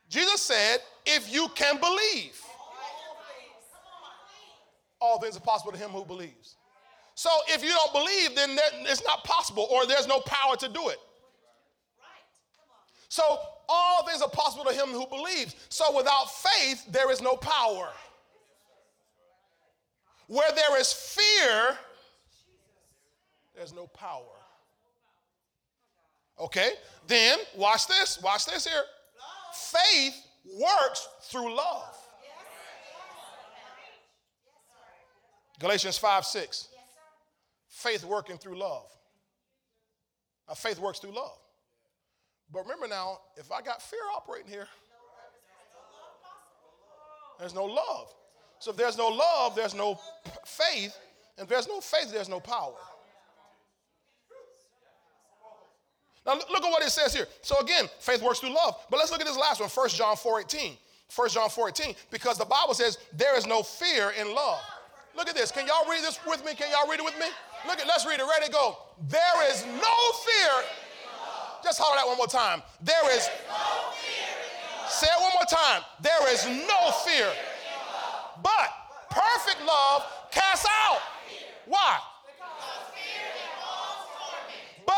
[0.09, 2.39] Jesus said, if you can believe,
[4.99, 6.55] all things are possible to him who believes.
[7.15, 8.57] So if you don't believe, then
[8.89, 10.97] it's not possible or there's no power to do it.
[13.09, 13.23] So
[13.67, 15.55] all things are possible to him who believes.
[15.69, 17.89] So without faith, there is no power.
[20.27, 21.77] Where there is fear,
[23.55, 24.40] there's no power.
[26.41, 26.71] Okay?
[27.07, 28.19] Then, watch this.
[28.21, 28.83] Watch this here.
[29.53, 30.15] Faith
[30.59, 31.97] works through love.
[35.59, 36.67] Galatians 5 6.
[37.67, 38.87] Faith working through love.
[40.47, 41.37] Now, faith works through love.
[42.51, 44.67] But remember now, if I got fear operating here,
[47.39, 48.07] there's no love.
[48.59, 49.99] So if there's no love, there's no
[50.45, 50.97] faith.
[51.37, 52.75] And if there's no faith, there's no power.
[56.25, 57.27] Now look at what it says here.
[57.41, 58.75] So again, faith works through love.
[58.89, 60.73] But let's look at this last one, 1 John 4 18.
[61.13, 64.61] 1 John 4 18, because the Bible says there is no fear in love.
[65.15, 65.51] Look at this.
[65.51, 66.53] Can y'all read this with me?
[66.53, 67.25] Can y'all read it with me?
[67.67, 68.23] Look at, let's read it.
[68.23, 68.77] Ready, go.
[69.09, 70.63] There is no fear.
[71.63, 72.61] Just holler that one more time.
[72.81, 73.27] There is.
[74.87, 75.83] Say it one more time.
[76.01, 77.27] There is no fear
[78.43, 78.69] but
[79.09, 80.99] perfect love casts out.
[81.65, 81.99] Why?
[84.85, 84.93] But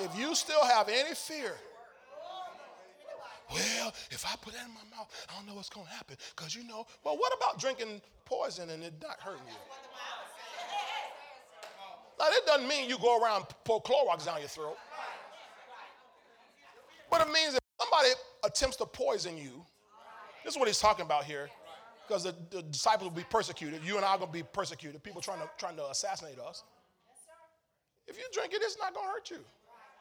[0.00, 1.54] if you still have any fear,
[3.52, 6.16] well, if I put that in my mouth, I don't know what's going to happen.
[6.36, 9.54] Because you know, well, what about drinking poison and it not hurting you?
[12.18, 14.76] Now, that doesn't mean you go around pour Clorox down your throat.
[17.10, 18.10] But it means if somebody
[18.44, 19.64] attempts to poison you,
[20.44, 21.48] this is what he's talking about here,
[22.06, 23.80] because the, the, disciples will be persecuted.
[23.84, 25.02] You and I are going to be persecuted.
[25.02, 26.62] People trying to, trying to assassinate us.
[28.06, 29.38] If you drink it, it's not going to hurt you.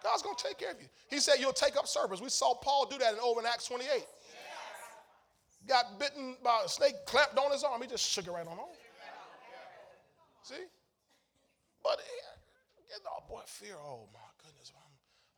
[0.03, 0.88] God's going to take care of you.
[1.09, 2.21] He said you'll take up serpents.
[2.21, 4.05] We saw Paul do that in over in Acts 28.
[5.67, 7.81] Got bitten by a snake, clamped on his arm.
[7.81, 8.77] He just shook it right on off.
[10.43, 10.55] See?
[11.83, 11.99] But,
[13.05, 13.75] oh boy, fear.
[13.75, 14.91] Oh my goodness, I'm,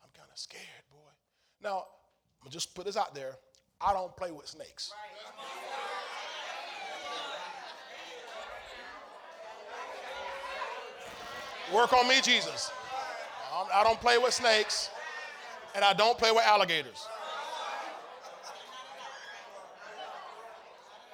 [0.04, 1.10] I'm kind of scared, boy.
[1.64, 1.86] Now,
[2.44, 3.36] I'm just put this out there.
[3.80, 4.94] I don't play with snakes.
[11.74, 12.72] Work on me, Jesus.
[13.52, 14.90] I don't play with snakes,
[15.76, 17.08] and I don't play with alligators.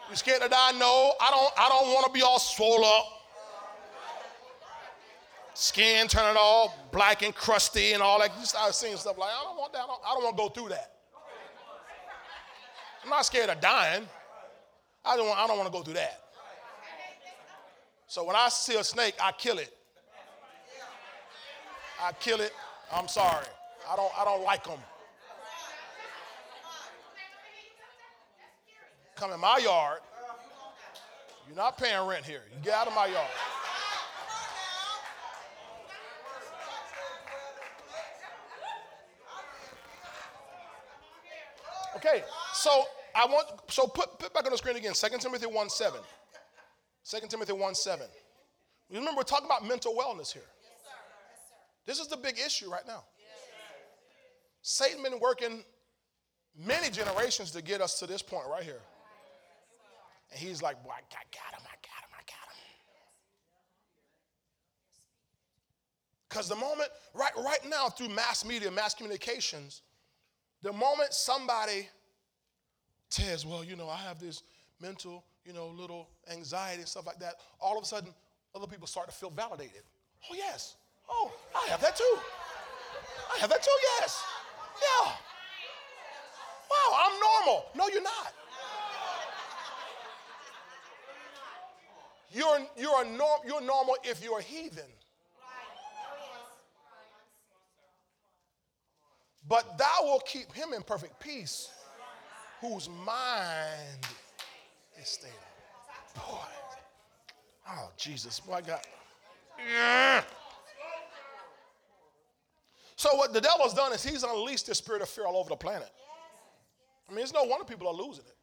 [0.09, 0.71] You scared to die?
[0.73, 1.53] No, I don't.
[1.57, 3.05] I don't want to be all swollen up,
[5.53, 8.31] skin turning all black and crusty and all that.
[8.39, 9.79] You start seeing stuff like I don't want that.
[9.79, 10.91] I don't, I don't want to go through that.
[13.03, 14.07] I'm not scared of dying.
[15.03, 16.21] I don't, want, I don't want to go through that.
[18.07, 19.76] So when I see a snake, I kill it.
[22.03, 22.53] I kill it.
[22.93, 23.45] I'm sorry.
[23.89, 24.79] I don't, I don't like them.
[29.15, 29.99] Come in my yard.
[31.47, 32.41] You're not paying rent here.
[32.53, 33.27] You get out of my yard.
[41.95, 42.83] Okay, so
[43.15, 45.99] I want, so put, put back on the screen again, 2 Timothy 1 7.
[47.09, 48.07] 2 Timothy 1 7.
[48.91, 50.43] Remember, we're talking about mental wellness here.
[50.61, 50.93] Yes, sir.
[51.31, 51.55] Yes, sir.
[51.87, 53.05] This is the big issue right now.
[53.17, 53.39] Yes,
[54.61, 55.63] Satan been working
[56.55, 58.81] many generations to get us to this point right here.
[60.31, 62.61] And he's like, boy, I got him, I got him, I got him.
[66.27, 69.81] Because the moment, right, right now, through mass media, mass communications,
[70.63, 71.87] the moment somebody
[73.09, 74.43] says, well, you know, I have this
[74.81, 78.13] mental, you know, little anxiety and stuff like that, all of a sudden,
[78.53, 79.83] other people start to feel validated.
[80.29, 80.75] Oh, yes.
[81.09, 82.17] Oh, I have that too.
[83.33, 84.23] I have that too, yes.
[84.81, 85.11] Yeah.
[86.69, 87.65] Wow, I'm normal.
[87.75, 88.33] No, you're not.
[92.31, 94.83] You're, you're, a norm, you're normal if you're a heathen.
[99.47, 101.69] But thou will keep him in perfect peace
[102.59, 104.05] whose mind
[105.01, 105.31] is stayed
[106.15, 106.37] Boy.
[107.69, 108.39] Oh, Jesus.
[108.39, 108.87] Boy, I got.
[109.57, 110.23] Yeah.
[112.97, 115.55] So what the devil's done is he's unleashed the spirit of fear all over the
[115.55, 115.89] planet.
[117.07, 118.35] I mean, it's no wonder people are losing it.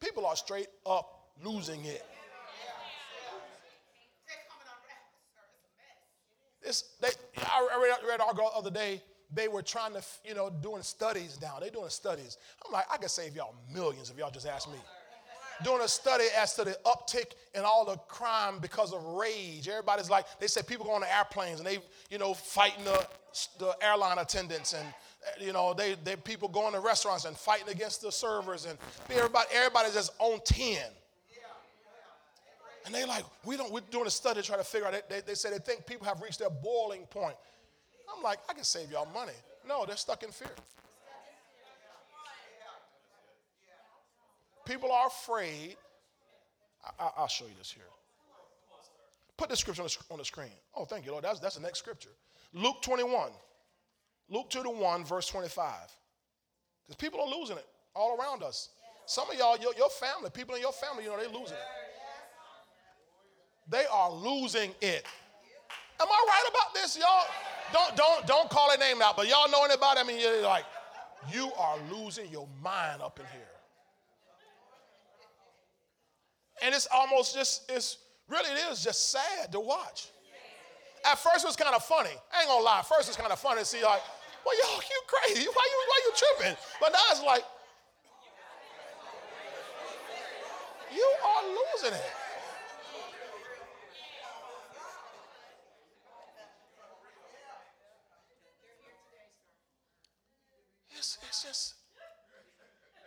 [0.00, 2.06] People are straight up losing it.
[7.00, 9.02] They, I read, read article the other day.
[9.32, 11.58] They were trying to, you know, doing studies now.
[11.60, 12.38] They're doing studies.
[12.64, 14.78] I'm like, I could save y'all millions if y'all just ask me.
[15.64, 19.68] Doing a study as to the uptick in all the crime because of rage.
[19.68, 23.06] Everybody's like, they said people go on the airplanes and they, you know, fighting the,
[23.58, 27.68] the airline attendants and eh, you know, they, they people going to restaurants and fighting
[27.68, 28.78] against the servers and
[29.10, 30.78] everybody, everybody's just on 10.
[32.86, 35.20] And they like, we don't, we're doing a study to try to figure out, they,
[35.20, 37.34] they say they think people have reached their boiling point.
[38.16, 39.32] I'm like, I can save y'all money.
[39.68, 40.48] No, they're stuck in fear.
[44.64, 45.76] People are afraid.
[46.98, 47.84] I, will show you this here.
[49.36, 50.52] Put the scripture on the, on the screen.
[50.74, 51.24] Oh, thank you, Lord.
[51.24, 52.10] That's, that's the next scripture.
[52.52, 53.30] Luke 21.
[54.28, 55.72] Luke 2 to 1, verse 25.
[56.86, 58.70] Because people are losing it all around us.
[59.06, 61.68] Some of y'all, your, your family, people in your family, you know, they're losing it.
[63.68, 65.04] They are losing it.
[66.00, 67.26] Am I right about this, y'all?
[67.72, 70.00] Don't don't don't call a name out, but y'all know anybody?
[70.00, 70.64] I mean, you're like,
[71.32, 73.42] you are losing your mind up in here.
[76.62, 80.08] And it's almost just, it's really it is just sad to watch.
[81.10, 82.14] At first it was kind of funny.
[82.32, 84.00] I ain't gonna lie, At first it was kind of funny to see like,
[84.46, 85.48] well, y'all, you crazy.
[85.52, 86.56] Why you, why you tripping?
[86.80, 87.44] But now it's like,
[90.94, 92.12] you are losing it.
[100.96, 101.74] It's, it's just,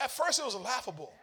[0.02, 1.14] at first it was laughable.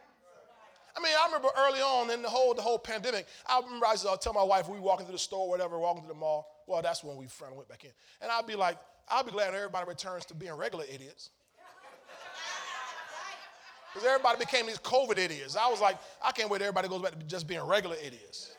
[0.95, 3.91] I mean, I remember early on in the whole the whole pandemic, I remember I
[3.91, 6.47] used to tell my wife we walking to the store, whatever, walking to the mall.
[6.67, 7.91] Well, that's when we finally went back in.
[8.21, 8.77] And I'd be like,
[9.09, 11.29] I'll be glad everybody returns to being regular idiots.
[13.93, 15.57] Because everybody became these COVID idiots.
[15.57, 18.55] I was like, I can't wait everybody goes back to just being regular idiots.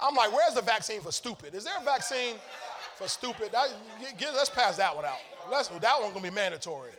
[0.00, 1.54] I'm like, where's the vaccine for stupid?
[1.54, 2.36] Is there a vaccine
[2.96, 3.50] for stupid?
[3.52, 3.68] That,
[4.16, 5.18] get, let's pass that one out.
[5.50, 6.92] Let's, that one's gonna be mandatory.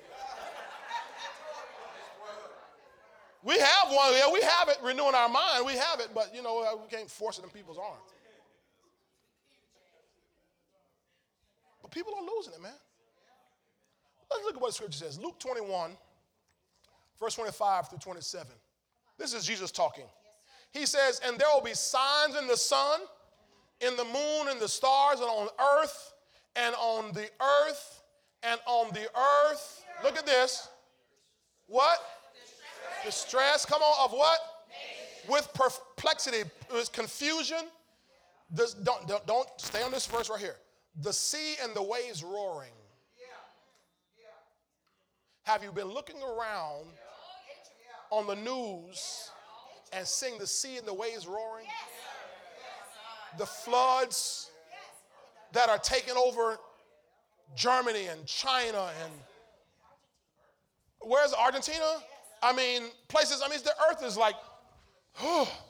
[3.43, 5.65] We have one, yeah, we have it renewing our mind.
[5.65, 8.13] We have it, but you know, we can't force it in people's arms.
[11.81, 12.73] But people are losing it, man.
[14.29, 15.19] Let's look at what the scripture says.
[15.19, 15.91] Luke 21,
[17.19, 18.47] verse 25 through 27.
[19.17, 20.05] This is Jesus talking.
[20.71, 22.99] He says, And there will be signs in the sun,
[23.81, 25.47] in the moon, and the stars, and on
[25.77, 26.13] earth,
[26.55, 28.03] and on the earth,
[28.43, 29.83] and on the earth.
[30.03, 30.67] Look at this.
[31.67, 31.99] What?
[33.05, 33.65] Distress.
[33.65, 34.39] Come on, of what?
[35.29, 37.67] With perplexity, with confusion.
[38.51, 40.55] This, don't, don't, don't stay on this verse right here
[41.01, 42.71] the sea and the waves roaring.
[45.43, 46.85] Have you been looking around
[48.11, 49.31] on the news
[49.91, 51.65] and seeing the sea and the waves roaring?
[53.39, 54.51] The floods
[55.53, 56.57] that are taking over
[57.55, 59.11] Germany and China and
[60.99, 61.97] where's Argentina?
[62.41, 64.35] I mean, places, I mean, the earth is like,
[65.21, 65.51] oh.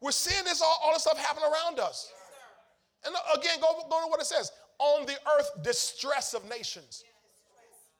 [0.00, 2.10] We're seeing this, all, all this stuff happen around us.
[3.06, 7.04] And uh, again, go, go to what it says on the earth, distress of nations.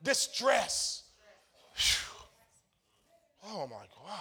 [0.02, 1.04] Distress.
[3.44, 4.18] Oh my, wow.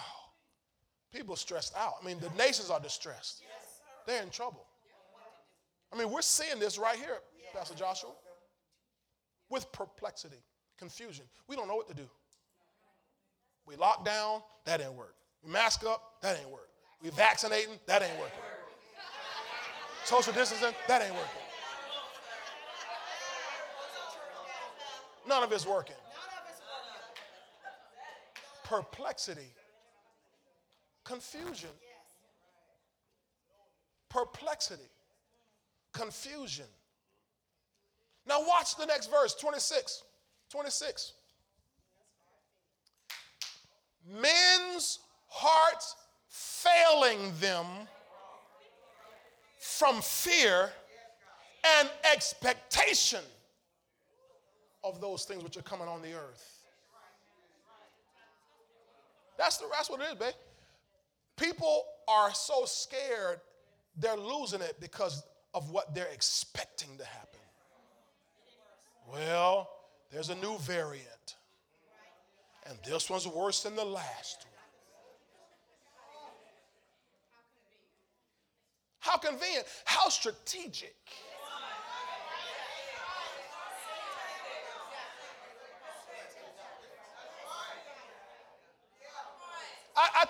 [1.12, 1.94] People stressed out.
[2.00, 3.42] I mean, the nations are distressed.
[4.06, 4.64] They're in trouble.
[5.92, 7.18] I mean, we're seeing this right here,
[7.52, 8.10] Pastor Joshua,
[9.50, 10.42] with perplexity,
[10.78, 11.26] confusion.
[11.48, 12.08] We don't know what to do.
[13.66, 15.14] We lock down, that ain't work.
[15.44, 16.68] We mask up, that ain't work.
[17.02, 18.38] We vaccinating, that ain't working.
[20.04, 21.28] Social distancing, that ain't working.
[25.28, 25.96] None of it's working.
[28.64, 29.52] Perplexity,
[31.04, 31.70] confusion,
[34.08, 34.82] perplexity,
[35.92, 36.66] confusion.
[38.26, 40.02] Now, watch the next verse 26.
[40.50, 41.12] 26.
[44.10, 44.98] Men's
[45.28, 45.96] hearts
[46.28, 47.66] failing them
[49.58, 50.70] from fear
[51.78, 53.20] and expectation
[54.84, 56.64] of those things which are coming on the earth.
[59.38, 60.34] That's, the, that's what it is, babe.
[61.36, 63.40] People are so scared,
[63.96, 65.22] they're losing it because
[65.54, 67.40] of what they're expecting to happen.
[69.10, 69.70] Well,
[70.10, 71.36] there's a new variant,
[72.66, 74.52] and this one's worse than the last one.
[79.00, 79.66] How convenient.
[79.84, 80.94] How strategic.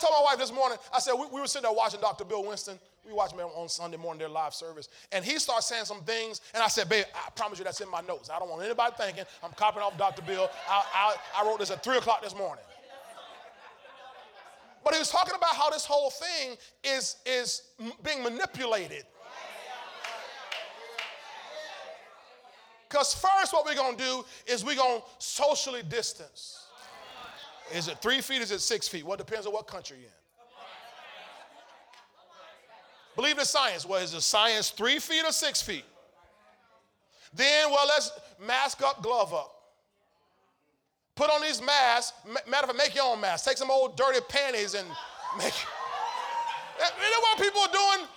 [0.02, 2.24] Told my wife this morning, I said, we, we were sitting there watching Dr.
[2.24, 2.78] Bill Winston.
[3.06, 4.88] We watched him on Sunday morning, their live service.
[5.12, 7.90] And he starts saying some things, and I said, babe, I promise you that's in
[7.90, 8.30] my notes.
[8.30, 10.22] I don't want anybody thinking I'm copying off Dr.
[10.22, 10.50] Bill.
[10.68, 12.64] I, I, I wrote this at 3 o'clock this morning.
[14.84, 17.62] But he was talking about how this whole thing is, is
[18.02, 19.04] being manipulated.
[22.88, 26.66] Because first, what we're going to do is we're going to socially distance.
[27.74, 28.42] Is it three feet?
[28.42, 29.04] Is it six feet?
[29.04, 30.12] Well, it depends on what country you're in.
[33.14, 33.86] Believe in science.
[33.86, 35.84] Well, is the science three feet or six feet?
[37.34, 38.10] Then, well, let's
[38.44, 39.54] mask up, glove up.
[41.14, 42.12] Put on these masks.
[42.26, 43.44] Matter of fact, make your own mask.
[43.44, 44.88] Take some old dirty panties and
[45.38, 45.52] make.
[46.78, 48.08] You know what people are doing?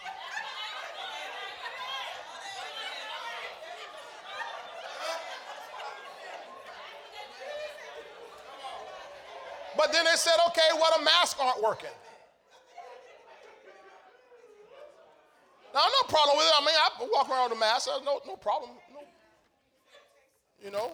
[9.86, 11.91] But then they said, okay, well, the masks aren't working.
[15.75, 16.53] Now, no problem with it.
[16.57, 17.88] I mean, I walk around with a mask.
[18.03, 18.71] No, no problem.
[18.91, 19.01] No.
[20.63, 20.93] You know,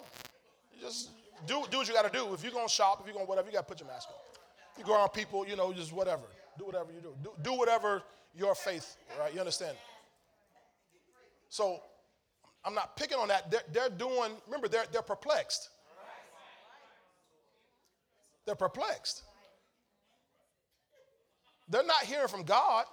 [0.75, 1.11] you just
[1.47, 2.33] do, do what you got to do.
[2.33, 3.87] If you're going to shop, if you're going to whatever, you got to put your
[3.87, 4.15] mask on.
[4.77, 6.23] You go around people, you know, just whatever.
[6.59, 7.13] Do whatever you do.
[7.23, 8.03] Do, do whatever
[8.35, 9.33] your faith, right?
[9.33, 9.77] You understand?
[11.47, 11.79] So
[12.65, 13.49] I'm not picking on that.
[13.49, 15.69] They're, they're doing, remember, they're, they're perplexed.
[18.51, 19.23] They're perplexed.
[21.69, 22.83] They're not hearing from God,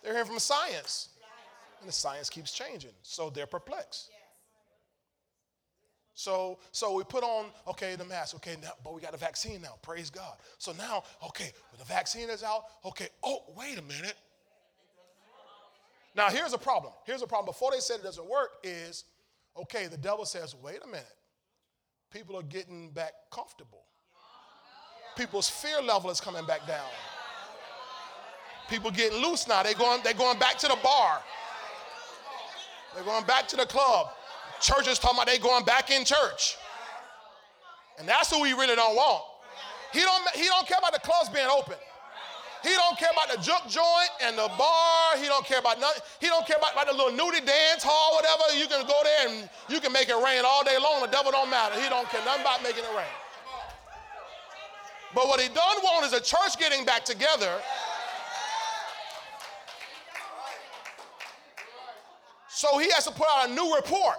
[0.00, 1.08] they're hearing from science.
[1.80, 4.10] And the science keeps changing, so they're perplexed.
[6.14, 8.36] So, so we put on, okay, the mask.
[8.36, 9.74] Okay, now, but we got a vaccine now.
[9.82, 10.36] Praise God.
[10.58, 12.62] So now, okay, the vaccine is out.
[12.84, 14.14] Okay, oh, wait a minute.
[16.14, 16.92] Now, here's a problem.
[17.06, 17.46] Here's a problem.
[17.46, 19.02] Before they said it doesn't work, is
[19.56, 21.16] okay, the devil says, wait a minute.
[22.12, 23.82] People are getting back comfortable
[25.16, 26.88] people's fear level is coming back down.
[28.68, 29.62] People getting loose now.
[29.62, 31.22] They're going, they're going back to the bar.
[32.94, 34.08] They're going back to the club.
[34.60, 36.56] Churches talking about they going back in church.
[37.98, 39.24] And that's who we really don't want.
[39.92, 41.76] He don't, he don't care about the clubs being open.
[42.62, 45.18] He don't care about the juke joint and the bar.
[45.18, 46.02] He don't care about nothing.
[46.20, 48.56] He don't care about, about the little nudie dance hall, whatever.
[48.56, 51.02] You can go there and you can make it rain all day long.
[51.02, 51.74] The devil don't matter.
[51.80, 53.10] He don't care nothing about making it rain.
[55.14, 57.60] But what he don't want is a church getting back together.
[62.48, 64.16] So he has to put out a new report.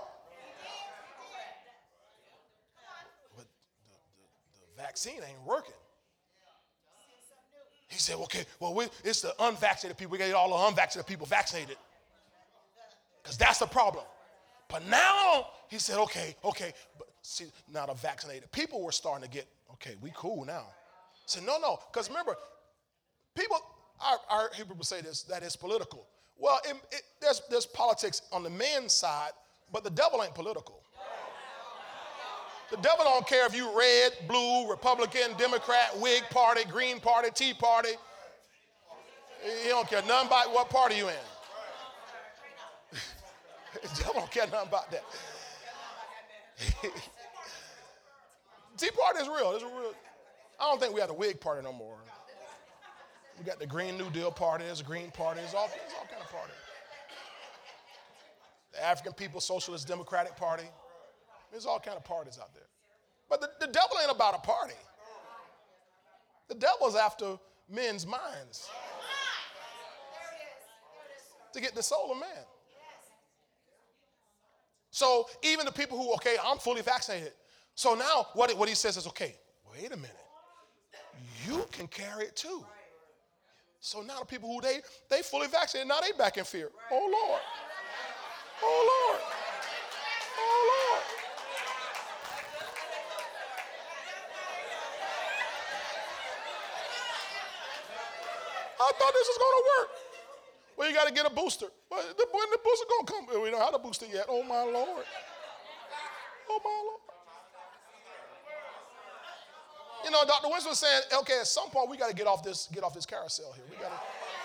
[3.35, 5.73] But the, the, the vaccine ain't working.
[7.87, 10.11] He said, okay, well, we, it's the unvaccinated people.
[10.11, 11.77] We got to get all the unvaccinated people vaccinated.
[13.21, 14.03] Because that's the problem.
[14.67, 16.73] But now, he said, okay, okay.
[16.97, 20.65] But see, now the vaccinated people were starting to get, okay, we cool now.
[21.25, 22.35] Say, no, no, because remember,
[23.35, 23.57] people,
[24.01, 26.05] our, our people say this, that it's political.
[26.37, 29.31] Well, it, it, there's, there's politics on the men's side,
[29.71, 30.81] but the devil ain't political.
[32.71, 37.53] The devil don't care if you red, blue, Republican, Democrat, Whig Party, Green Party, Tea
[37.53, 37.91] Party.
[39.63, 41.15] He don't care nothing about what party you in.
[43.81, 45.03] the devil don't care nothing about that.
[48.77, 49.51] Tea Party is real.
[49.51, 49.93] It's real.
[50.63, 51.97] I don't think we have a wig party no more.
[53.37, 56.07] We got the Green New Deal party, there's a Green party, there's all, there's all
[56.09, 56.53] kind of party.
[58.71, 60.63] The African People Socialist Democratic Party.
[61.51, 62.63] There's all kind of parties out there.
[63.29, 64.73] But the, the devil ain't about a party.
[66.47, 67.37] The devil's after
[67.69, 68.69] men's minds
[71.51, 72.29] to get the soul of man.
[74.91, 77.33] So even the people who, okay, I'm fully vaccinated.
[77.75, 79.35] So now what, what he says is, okay,
[79.69, 80.22] wait a minute
[81.47, 82.65] you can carry it too.
[83.79, 86.69] So now the people who they they fully vaccinated, now they back in fear.
[86.91, 87.41] Oh Lord.
[88.61, 89.21] Oh Lord.
[90.37, 91.03] Oh Lord.
[98.79, 99.89] I thought this was gonna work.
[100.75, 101.67] Well, you got to get a booster.
[101.89, 103.43] When the booster gonna come?
[103.43, 104.25] We don't have a booster yet.
[104.27, 105.05] Oh my Lord.
[106.49, 107.02] Oh my Lord.
[110.03, 110.49] You know, Dr.
[110.49, 112.93] Winston was saying, okay, at some point we got to get off this, get off
[112.93, 113.63] this carousel here.
[113.69, 113.99] We got to,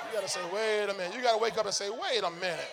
[0.08, 1.14] we got to say, wait a minute.
[1.16, 2.70] You got to wake up and say, wait a minute.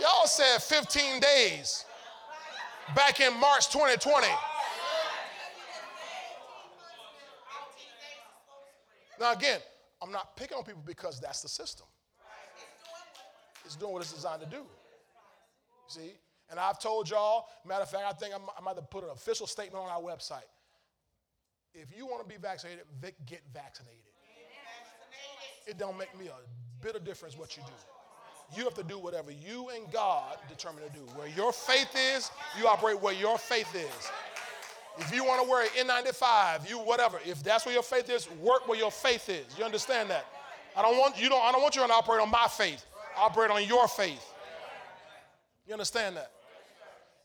[0.00, 1.84] Y'all said 15 days
[2.94, 4.26] back in March 2020.
[9.20, 9.60] Now, again,
[10.02, 11.86] I'm not picking on people because that's the system.
[13.64, 14.64] It's doing what it's designed to do.
[15.86, 16.12] See?
[16.50, 19.46] And I've told y'all, matter of fact, I think I might have put an official
[19.46, 20.48] statement on our website.
[21.74, 22.84] If you want to be vaccinated,
[23.26, 23.98] get vaccinated.
[25.66, 28.58] It don't make me a bit of difference what you do.
[28.58, 31.00] You have to do whatever you and God determine to do.
[31.14, 34.10] Where your faith is, you operate where your faith is.
[34.98, 37.18] If you want to wear an N95, you whatever.
[37.24, 39.46] If that's where your faith is, work where your faith is.
[39.58, 40.26] You understand that?
[40.76, 42.84] I don't want you don't I don't want you to operate on my faith.
[43.16, 44.22] Operate on your faith.
[45.66, 46.30] You understand that?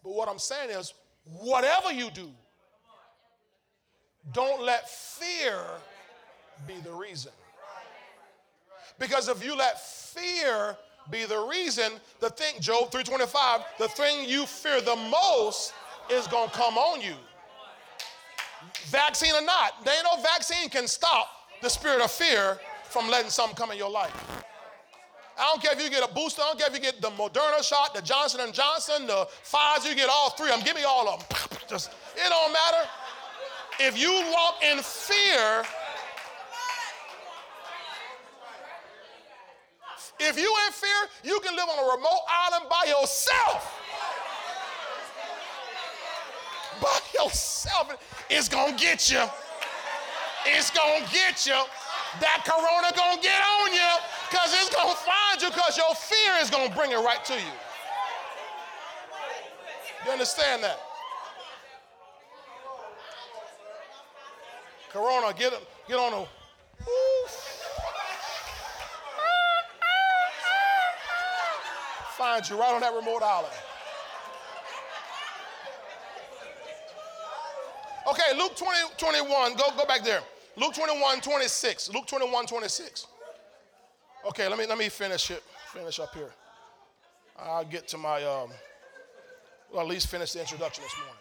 [0.03, 0.93] But what I'm saying is,
[1.25, 2.29] whatever you do,
[4.33, 5.59] don't let fear
[6.67, 7.31] be the reason.
[8.99, 10.75] Because if you let fear
[11.09, 15.73] be the reason, the thing, Job 325, the thing you fear the most
[16.09, 17.13] is to come on you.
[18.87, 21.27] Vaccine or not, there ain't no vaccine can stop
[21.61, 24.13] the spirit of fear from letting something come in your life.
[25.39, 26.41] I don't care if you get a booster.
[26.41, 29.89] I don't care if you get the Moderna shot, the Johnson and Johnson, the Pfizer.
[29.89, 30.65] You get all three of them.
[30.65, 31.37] Give me all of them.
[31.69, 32.89] Just it don't matter.
[33.79, 35.63] If you walk in fear,
[40.19, 40.89] if you in fear,
[41.23, 43.79] you can live on a remote island by yourself.
[46.81, 47.95] By yourself,
[48.29, 49.23] it's gonna get you.
[50.45, 51.61] It's gonna get you.
[52.19, 53.91] That corona gonna get on you
[54.29, 57.53] because it's gonna find you because your fear is gonna bring it right to you.
[60.05, 60.86] You understand that?
[64.91, 65.53] Corona, get,
[65.87, 66.25] get on a.
[72.17, 73.53] Find you right on that remote island.
[78.09, 79.55] Okay, Luke 20, 21.
[79.55, 80.21] Go, go back there.
[80.55, 81.93] Luke 21, 26.
[81.93, 83.07] Luke 21, 26.
[84.27, 85.43] Okay, let me let me finish it.
[85.73, 86.31] Finish up here.
[87.37, 88.49] I'll get to my um,
[89.71, 91.16] well, at least finish the introduction this morning.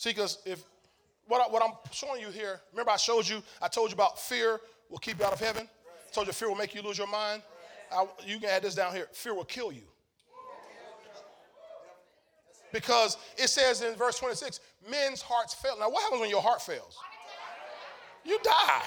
[0.00, 0.64] See, because if
[1.28, 4.18] what, I, what I'm showing you here, remember I showed you, I told you about
[4.18, 5.68] fear will keep you out of heaven.
[5.68, 7.42] I told you fear will make you lose your mind.
[7.92, 9.08] I, you can add this down here.
[9.12, 9.82] Fear will kill you.
[12.72, 15.76] Because it says in verse 26, men's hearts fail.
[15.78, 16.96] Now, what happens when your heart fails?
[18.24, 18.82] You die.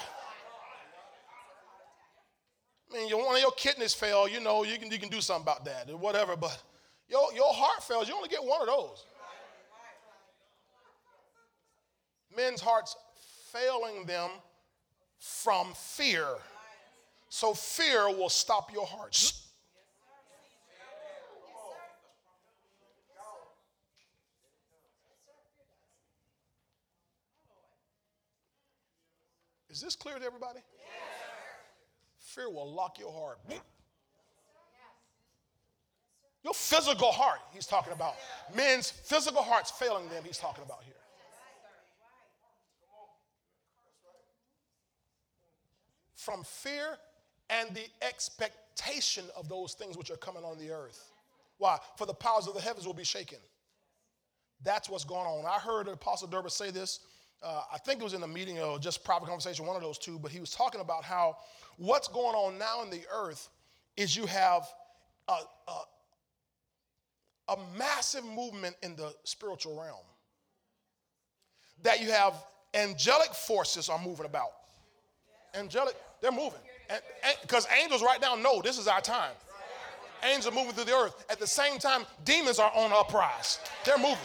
[2.90, 5.20] I mean, your, one of your kidneys fail, you know, you can, you can do
[5.20, 6.60] something about that or whatever, but
[7.08, 9.04] your, your heart fails, you only get one of those.
[12.36, 12.96] Men's hearts
[13.52, 14.30] failing them
[15.18, 16.26] from fear.
[17.28, 19.40] So fear will stop your hearts.
[29.70, 30.60] Is this clear to everybody?
[30.78, 30.84] Yes.
[32.20, 33.40] Fear will lock your heart.
[36.44, 38.14] Your physical heart, he's talking about.
[38.54, 40.93] Men's physical hearts failing them, he's talking about here.
[46.24, 46.96] From fear
[47.50, 51.10] and the expectation of those things which are coming on the earth.
[51.58, 51.78] Why?
[51.96, 53.38] For the powers of the heavens will be shaken.
[54.62, 55.44] That's what's going on.
[55.44, 57.00] I heard Apostle Durban say this
[57.44, 59.98] uh, I think it was in a meeting or just private conversation, one of those
[59.98, 61.36] two, but he was talking about how
[61.76, 63.50] what's going on now in the earth
[63.96, 64.66] is you have
[65.28, 65.36] a,
[65.68, 65.82] a,
[67.52, 70.04] a massive movement in the spiritual realm.
[71.82, 72.34] That you have
[72.72, 74.50] angelic forces are moving about.
[75.54, 76.60] Angelic, they're moving.
[77.42, 79.32] Because angels right now know this is our time
[80.24, 81.24] angels are moving through the earth.
[81.30, 83.60] At the same time, demons are on uprise.
[83.84, 84.18] They're moving.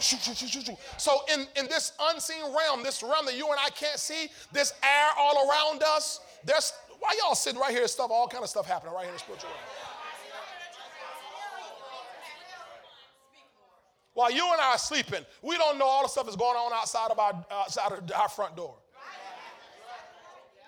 [0.96, 4.72] So in, in this unseen realm, this realm that you and I can't see, this
[4.82, 8.66] air all around us, there's why y'all sitting right here stuff, all kind of stuff
[8.66, 9.60] happening right here in the spiritual realm.
[14.12, 16.72] While you and I are sleeping, we don't know all the stuff that's going on
[16.74, 18.76] outside of our outside of our front door.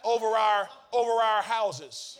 [0.05, 2.19] Over our over our houses.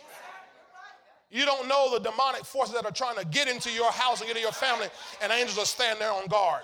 [1.33, 4.27] You don't know the demonic forces that are trying to get into your house and
[4.27, 4.87] get into your family,
[5.21, 6.61] and angels are standing there on guard.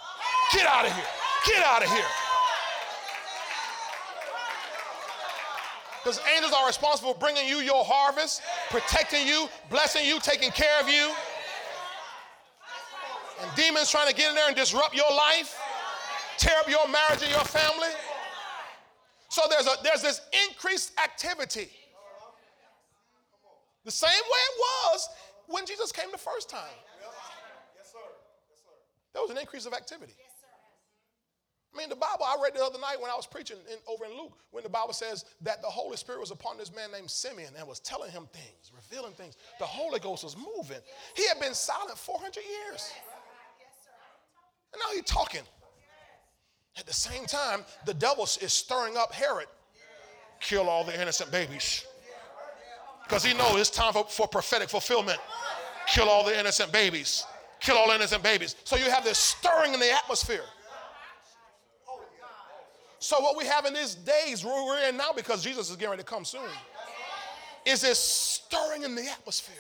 [0.53, 1.05] Get out of here.
[1.47, 2.05] Get out of here.
[6.03, 10.79] Because angels are responsible for bringing you your harvest, protecting you, blessing you, taking care
[10.79, 11.11] of you.
[13.41, 15.59] And demons trying to get in there and disrupt your life,
[16.37, 17.89] tear up your marriage and your family.
[19.29, 21.69] So there's, a, there's this increased activity
[23.85, 25.09] the same way it was
[25.47, 26.77] when Jesus came the first time.
[29.13, 30.13] There was an increase of activity.
[31.73, 34.05] I mean, the Bible, I read the other night when I was preaching in, over
[34.05, 37.09] in Luke, when the Bible says that the Holy Spirit was upon this man named
[37.09, 39.37] Simeon and was telling him things, revealing things.
[39.59, 40.81] The Holy Ghost was moving.
[41.15, 42.91] He had been silent 400 years.
[44.73, 45.43] And now he's talking.
[46.77, 49.47] At the same time, the devil is stirring up Herod.
[50.39, 51.85] Kill all the innocent babies.
[53.03, 55.19] Because he knows it's time for, for prophetic fulfillment.
[55.87, 57.25] Kill all the innocent babies.
[57.59, 58.55] Kill all innocent babies.
[58.63, 60.45] So you have this stirring in the atmosphere.
[62.99, 66.03] So what we have in these days we're in now because Jesus is getting ready
[66.03, 66.41] to come soon
[67.65, 69.55] is this stirring in the atmosphere.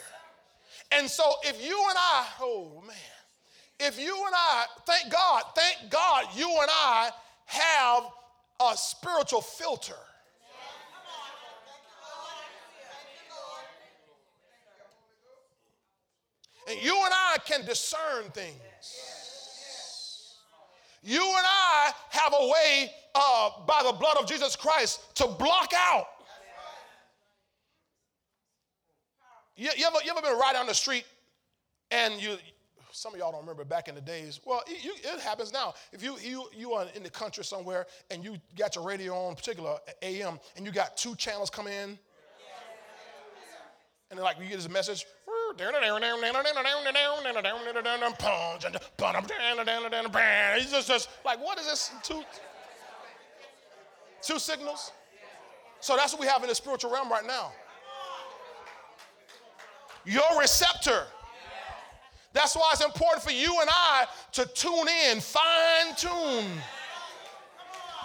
[0.91, 2.95] And so if you and I, oh man,
[3.79, 7.09] if you and I, thank God, thank God you and I
[7.45, 8.03] have
[8.61, 9.93] a spiritual filter.
[16.69, 18.55] And you and I can discern things.
[21.01, 25.71] You and I have a way uh, by the blood of Jesus Christ to block
[25.75, 26.05] out.
[29.55, 31.05] You, you, ever, you ever been right down the street
[31.91, 32.37] and you,
[32.91, 34.39] some of y'all don't remember back in the days.
[34.45, 35.73] Well, it, you, it happens now.
[35.91, 39.35] If you, you, you are in the country somewhere and you got your radio on,
[39.35, 41.99] particular AM, and you got two channels coming in,
[44.11, 45.05] and then like you get this message,
[50.57, 51.91] it's just, just like, what is this?
[52.03, 52.23] Two,
[54.21, 54.91] two signals?
[55.79, 57.51] So that's what we have in the spiritual realm right now.
[60.05, 61.05] Your receptor.
[62.39, 66.47] That's why it's important for you and I to tune in, fine tune.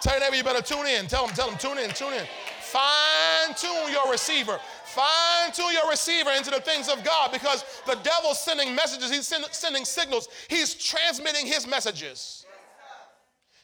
[0.03, 1.07] Tell your neighbor you better tune in.
[1.07, 2.27] Tell them, tell them, tune in, tune in.
[2.61, 4.59] Fine tune your receiver.
[4.87, 9.25] Fine tune your receiver into the things of God because the devil's sending messages, he's
[9.25, 12.45] send, sending signals, he's transmitting his messages.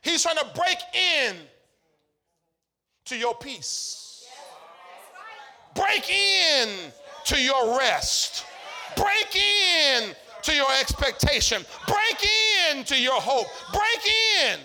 [0.02, 1.34] He's trying to break in
[3.06, 4.24] to your peace,
[5.74, 6.92] break in
[7.24, 8.46] to your rest,
[8.96, 12.28] break in to your expectation, break
[12.70, 14.14] in to your hope, break
[14.46, 14.60] in.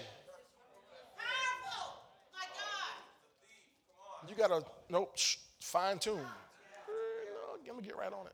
[4.28, 5.18] You got to, nope,
[5.60, 6.20] fine tune
[7.76, 8.34] let me get right on it.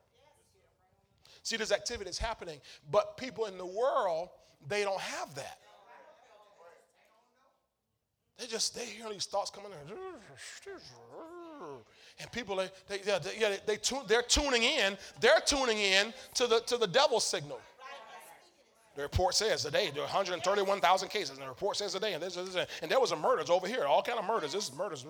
[1.44, 2.60] See, this activity that's happening,
[2.92, 4.30] but people in the world,
[4.68, 5.58] they don't have that.
[8.38, 9.96] They just, they hear these thoughts coming in.
[12.20, 14.98] And people, they, they, yeah, they, yeah, they, they they're tuning in.
[15.20, 17.60] They're tuning in to the, to the devil's signal.
[18.96, 22.36] The report says today there are 131,000 cases, and the report says today, and, this,
[22.36, 24.52] this, and there was a murders over here, all kind of murders.
[24.52, 25.06] This is murders,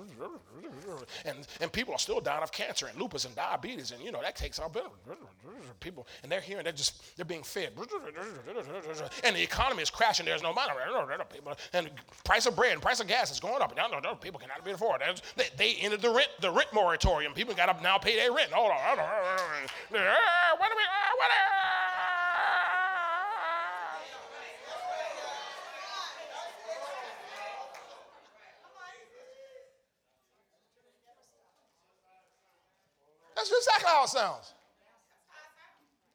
[1.26, 4.22] and and people are still dying of cancer and lupus and diabetes, and you know
[4.22, 4.70] that takes our
[5.80, 7.72] people, and they're here and they're just they're being fed,
[9.24, 10.28] and the economy is crashing.
[10.28, 10.74] There's no money,
[11.74, 11.90] and
[12.24, 15.02] price of bread, and price of gas is going up, and people cannot afford.
[15.36, 17.34] They, they ended the rent the rent moratorium.
[17.34, 18.52] People got to now pay their rent.
[18.52, 18.98] Hold on,
[19.90, 20.84] what do we?
[21.18, 21.32] What?
[33.42, 34.54] That's exactly how it sounds.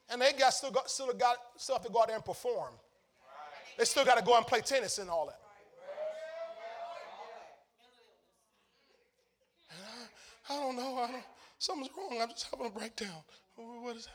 [0.08, 1.36] And they got still got still got
[1.68, 2.74] have to go out there and perform.
[3.76, 5.40] They still got to go and play tennis and all that.
[10.48, 10.96] I, I, don't know.
[10.96, 11.24] I don't,
[11.58, 12.18] something's wrong.
[12.22, 13.22] I'm just having a breakdown.
[13.56, 14.12] What is that?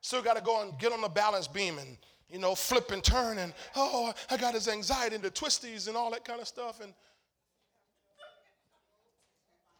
[0.00, 1.98] Still got to go and get on the balance beam and
[2.30, 5.96] you know flip and turn and oh I got his anxiety and the twisties and
[5.96, 6.92] all that kind of stuff and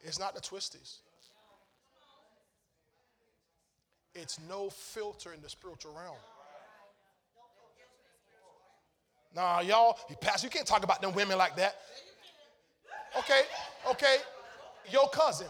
[0.01, 0.99] it's not the twisties.
[4.19, 6.15] It's no filter in the spiritual realm.
[9.35, 11.75] Nah, y'all, you pastor, you can't talk about them women like that.
[13.19, 13.41] Okay,
[13.91, 14.17] okay,
[14.91, 15.47] your cousin.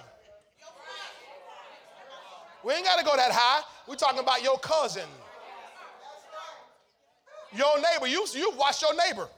[2.66, 3.64] We ain't got to go that high.
[3.88, 5.08] We're talking about your cousin.
[7.56, 8.08] Your neighbor.
[8.08, 9.30] You, you watch your neighbor.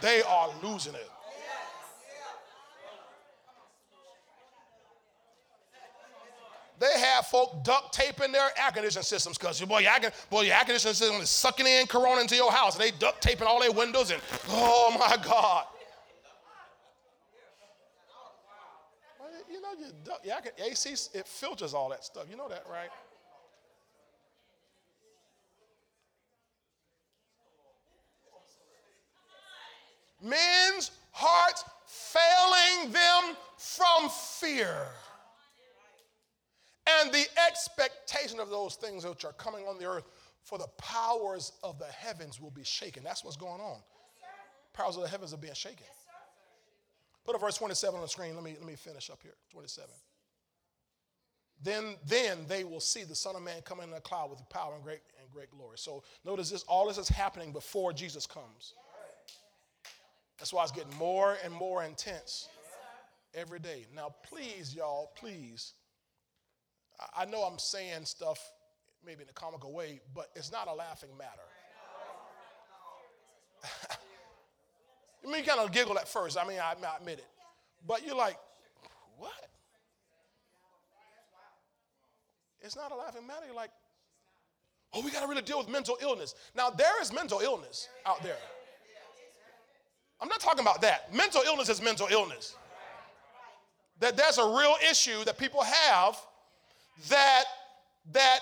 [0.00, 1.10] They are losing it.
[6.78, 9.92] They have folk duct taping their air conditioning systems because boy, your
[10.30, 13.22] boy, your air conditioning system is sucking in corona into your house, and they duct
[13.22, 15.64] taping all their windows and oh my God.
[19.50, 22.26] you know, your, duct, your AC it filters all that stuff.
[22.30, 22.90] You know that, right?
[30.22, 34.88] Men's hearts failing them from fear
[36.86, 40.04] and the expectation of those things which are coming on the earth,
[40.42, 43.02] for the powers of the heavens will be shaken.
[43.02, 43.78] That's what's going on.
[44.72, 45.86] Powers of the heavens are being shaken.
[47.24, 48.34] Put a verse 27 on the screen.
[48.34, 49.34] Let me, let me finish up here.
[49.50, 49.90] 27.
[51.62, 54.74] then then they will see the Son of Man coming in a cloud with power
[54.74, 55.78] and great and great glory.
[55.78, 58.74] So notice this, all this is happening before Jesus comes.
[60.38, 62.48] That's why it's getting more and more intense
[63.34, 63.86] every day.
[63.94, 65.72] Now, please, y'all, please.
[67.16, 68.38] I know I'm saying stuff
[69.04, 71.30] maybe in a comical way, but it's not a laughing matter.
[75.24, 76.36] I mean, you kind of giggle at first.
[76.38, 77.26] I mean, I, I admit it.
[77.86, 78.36] But you're like,
[79.16, 79.32] what?
[82.60, 83.46] It's not a laughing matter.
[83.46, 83.70] You're like,
[84.92, 86.34] oh, we got to really deal with mental illness.
[86.54, 88.36] Now, there is mental illness out there.
[90.20, 91.14] I'm not talking about that.
[91.14, 92.56] Mental illness is mental illness.
[94.00, 96.16] That there's a real issue that people have
[97.08, 97.44] that,
[98.12, 98.40] that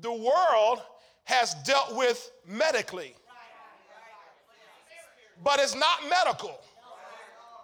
[0.00, 0.82] the world
[1.24, 3.14] has dealt with medically.
[5.42, 6.60] But it's not medical,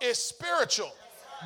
[0.01, 0.93] it's spiritual.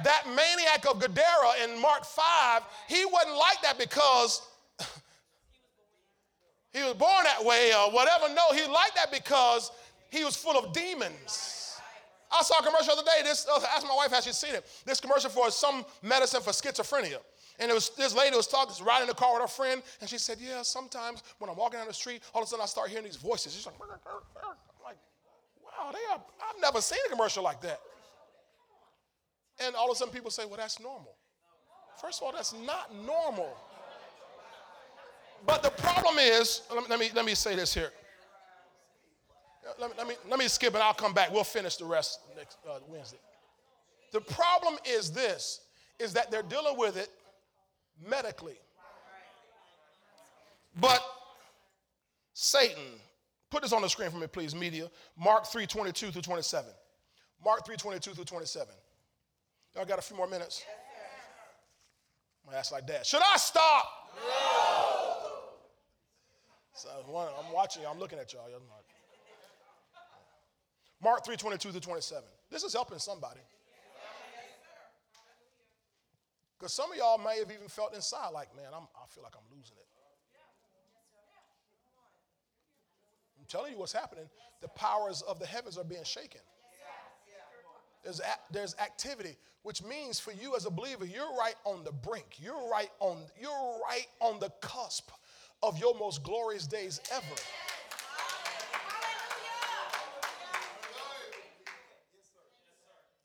[0.05, 4.41] That maniac of Gadara in Mark 5, he wasn't like that because
[6.73, 8.33] he was born that way or whatever.
[8.33, 9.71] No, he liked that because
[10.09, 11.77] he was full of demons.
[12.31, 13.23] I saw a commercial the other day.
[13.23, 14.67] This, uh, asked my wife, has she seen it?
[14.87, 17.19] This commercial for some medicine for schizophrenia.
[17.59, 20.09] And was this lady was talking, was riding in the car with her friend, and
[20.09, 22.67] she said, "Yeah, sometimes when I'm walking down the street, all of a sudden I
[22.67, 24.97] start hearing these voices." She's like, I'm like,
[25.63, 27.81] "Wow, they are, I've never seen a commercial like that."
[29.65, 31.15] And all of a sudden, people say, "Well, that's normal."
[32.01, 33.55] First of all, that's not normal.
[35.47, 37.91] But the problem is, let me, let me, let me say this here.
[39.79, 41.33] Let me, let, me, let me skip and I'll come back.
[41.33, 43.19] We'll finish the rest next uh, Wednesday.
[44.13, 45.61] The problem is this,
[45.99, 47.09] is that they're dealing with it
[48.01, 48.59] medically.
[50.81, 51.03] But
[52.33, 52.83] Satan,
[53.51, 54.91] put this on the screen for me, please, media.
[55.19, 56.71] Mark 3 22 through 27.
[57.45, 58.69] Mark 3 22 through 27.
[59.75, 60.65] Y'all got a few more minutes?
[62.43, 63.07] I'm gonna ask like that.
[63.07, 63.85] Should I stop?
[64.17, 65.03] No.
[66.75, 68.49] So I'm watching you, I'm looking at y'all.
[71.03, 72.23] Mark 3 22 through 27.
[72.51, 73.41] This is helping somebody.
[76.63, 79.33] Because some of y'all may have even felt inside like, man, I'm, I feel like
[79.35, 79.87] I'm losing it.
[83.37, 84.27] I'm telling you what's happening.
[84.61, 86.41] The powers of the heavens are being shaken.
[88.05, 91.91] There's, a, there's activity, which means for you as a believer, you're right on the
[91.91, 92.37] brink.
[92.39, 95.11] You're right on, you're right on the cusp
[95.65, 97.41] of your most glorious days ever.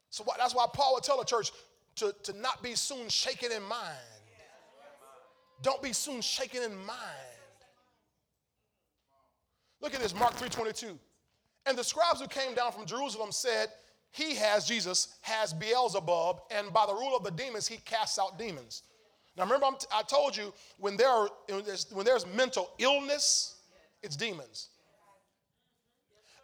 [0.09, 1.51] So that's why Paul would tell the church,
[1.97, 3.97] to, to not be soon shaken in mind.
[5.61, 6.99] Don't be soon shaken in mind.
[9.81, 10.97] Look at this, Mark 3:22.
[11.65, 13.67] And the scribes who came down from Jerusalem said,
[14.11, 18.39] He has, Jesus, has Beelzebub, and by the rule of the demons, he casts out
[18.39, 18.83] demons.
[19.35, 21.29] Now remember, i told you when, there are,
[21.91, 23.57] when there's mental illness,
[24.01, 24.69] it's demons.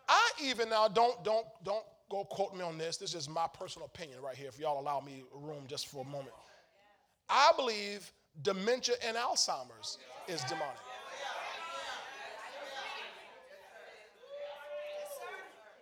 [0.07, 2.97] I even now don't don't don't go quote me on this.
[2.97, 6.07] This is my personal opinion right here, if y'all allow me room just for a
[6.07, 6.33] moment.
[7.29, 9.97] I believe dementia and Alzheimer's
[10.27, 10.77] is demonic.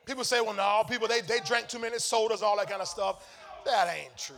[0.06, 2.88] People say, well, no, people, they, they drank too many sodas, all that kind of
[2.88, 3.28] stuff.
[3.66, 4.36] That ain't true.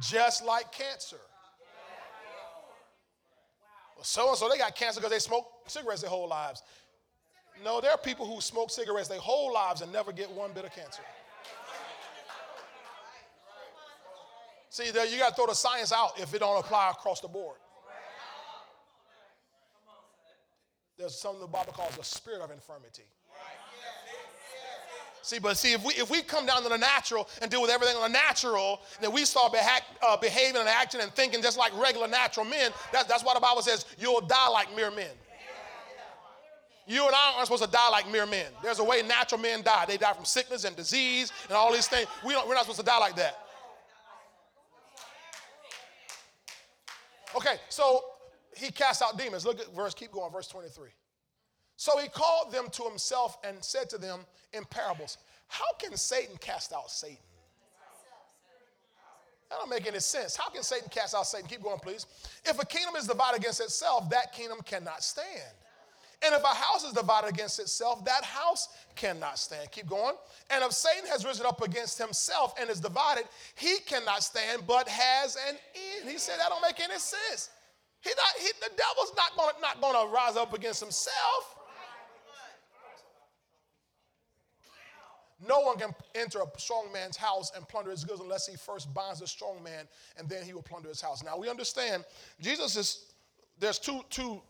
[0.00, 1.18] Just like cancer.
[3.96, 6.62] Well, so and so, they got cancer because they smoked cigarettes their whole lives.
[7.62, 10.64] No, there are people who smoke cigarettes their whole lives and never get one bit
[10.64, 11.02] of cancer.
[14.70, 17.28] See, there you got to throw the science out if it don't apply across the
[17.28, 17.56] board.
[20.96, 23.04] There's something the Bible calls the spirit of infirmity.
[25.22, 27.70] See, but see, if we if we come down to the natural and deal with
[27.70, 31.58] everything on the natural, then we start beha- uh, behaving and acting and thinking just
[31.58, 32.72] like regular natural men.
[32.92, 35.10] That, that's why the Bible says you'll die like mere men.
[36.90, 38.46] You and I aren't supposed to die like mere men.
[38.64, 39.84] There's a way natural men die.
[39.86, 42.08] They die from sickness and disease and all these things.
[42.26, 43.38] We don't, we're not supposed to die like that.
[47.36, 48.02] Okay, so
[48.56, 49.46] he cast out demons.
[49.46, 50.88] Look at verse, keep going, verse 23.
[51.76, 56.36] So he called them to himself and said to them in parables, How can Satan
[56.40, 57.18] cast out Satan?
[59.48, 60.34] That don't make any sense.
[60.34, 61.48] How can Satan cast out Satan?
[61.48, 62.06] Keep going, please.
[62.44, 65.54] If a kingdom is divided against itself, that kingdom cannot stand.
[66.22, 69.70] And if a house is divided against itself, that house cannot stand.
[69.70, 70.14] Keep going.
[70.50, 74.86] And if Satan has risen up against himself and is divided, he cannot stand, but
[74.86, 76.10] has an end.
[76.10, 77.48] He said that don't make any sense.
[78.02, 81.56] He not, he, the devil's not going not going to rise up against himself.
[85.46, 88.92] No one can enter a strong man's house and plunder his goods unless he first
[88.92, 91.24] binds the strong man and then he will plunder his house.
[91.24, 92.04] Now we understand
[92.40, 93.06] Jesus is,
[93.58, 94.42] there's two, two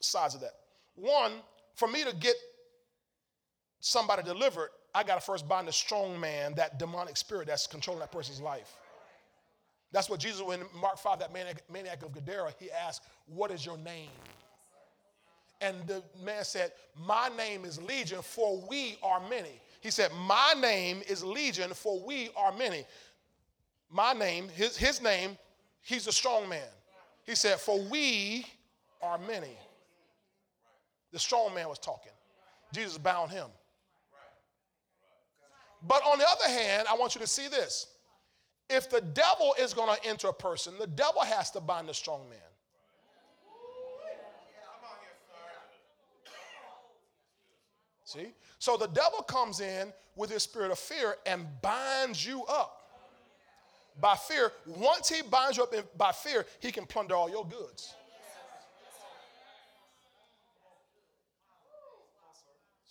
[0.00, 0.54] sides of that.
[0.94, 1.32] One,
[1.74, 2.34] for me to get
[3.80, 8.00] somebody delivered, I got to first bind the strong man, that demonic spirit that's controlling
[8.00, 8.76] that person's life.
[9.90, 13.64] That's what Jesus, when Mark 5, that maniac, maniac of Gadara, he asked, What is
[13.64, 14.10] your name?
[15.60, 19.60] And the man said, My name is Legion, for we are many.
[19.80, 22.84] He said, My name is Legion, for we are many.
[23.90, 25.36] My name, his, his name,
[25.82, 26.68] he's a strong man.
[27.24, 28.46] He said, For we
[29.02, 29.56] are many.
[31.12, 32.12] The strong man was talking.
[32.72, 33.46] Jesus bound him.
[35.82, 37.88] But on the other hand, I want you to see this.
[38.70, 41.94] If the devil is going to enter a person, the devil has to bind the
[41.94, 42.38] strong man.
[48.04, 48.28] See?
[48.58, 52.78] So the devil comes in with his spirit of fear and binds you up
[54.00, 54.52] by fear.
[54.66, 57.94] Once he binds you up in, by fear, he can plunder all your goods.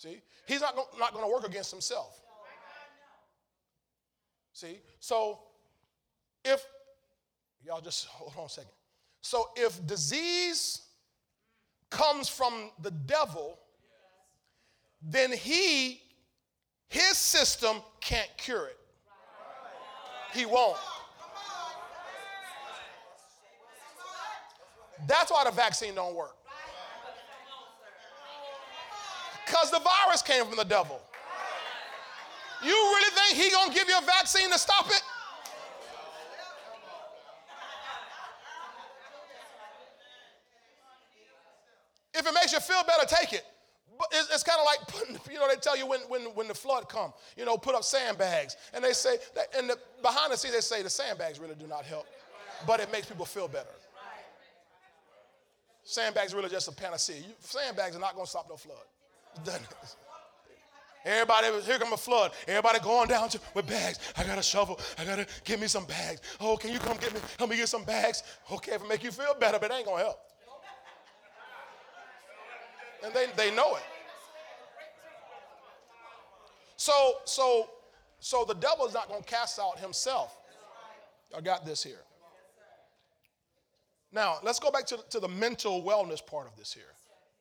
[0.01, 0.19] See?
[0.47, 2.19] He's not, not going to work against himself.
[4.51, 4.79] See?
[4.99, 5.37] So
[6.43, 6.65] if,
[7.63, 8.71] y'all just hold on a second.
[9.21, 10.81] So if disease
[11.91, 13.59] comes from the devil,
[15.03, 16.01] then he,
[16.87, 18.79] his system can't cure it.
[20.33, 20.77] He won't.
[25.07, 26.40] That's why the vaccine don't work.
[29.51, 31.01] Because the virus came from the devil.
[32.63, 35.03] You really think he gonna give you a vaccine to stop it?
[42.13, 43.43] If it makes you feel better, take it.
[43.97, 46.47] But it's, it's kind of like putting, you know, they tell you when, when, when
[46.47, 48.55] the flood come, you know, put up sandbags.
[48.73, 51.67] And they say, that, and the, behind the scenes, they say the sandbags really do
[51.67, 52.05] not help,
[52.65, 53.67] but it makes people feel better.
[55.83, 57.17] Sandbags really just a panacea.
[57.17, 58.77] You, sandbags are not going to stop no flood.
[61.03, 62.31] Everybody, here come a flood.
[62.47, 63.99] Everybody going down to, with bags.
[64.15, 64.79] I got a shovel.
[64.99, 66.21] I got to get me some bags.
[66.39, 67.19] Oh, can you come get me?
[67.39, 68.21] Help me get some bags.
[68.51, 70.19] Okay, if it make you feel better, but it ain't to help.
[73.03, 73.83] And they, they know it.
[76.77, 76.93] So,
[77.25, 77.69] so,
[78.19, 80.37] so the devil is not to cast out himself.
[81.35, 82.01] I got this here.
[84.11, 86.93] Now, let's go back to, to the mental wellness part of this here,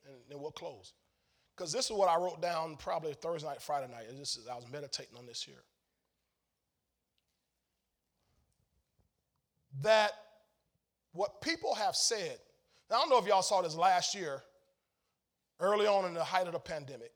[0.07, 0.93] and then we'll close
[1.55, 4.05] because this is what I wrote down probably Thursday night, Friday night.
[4.17, 5.63] This is, I was meditating on this here.
[9.81, 10.11] That
[11.13, 12.37] what people have said,
[12.89, 14.43] I don't know if y'all saw this last year,
[15.59, 17.11] early on in the height of the pandemic.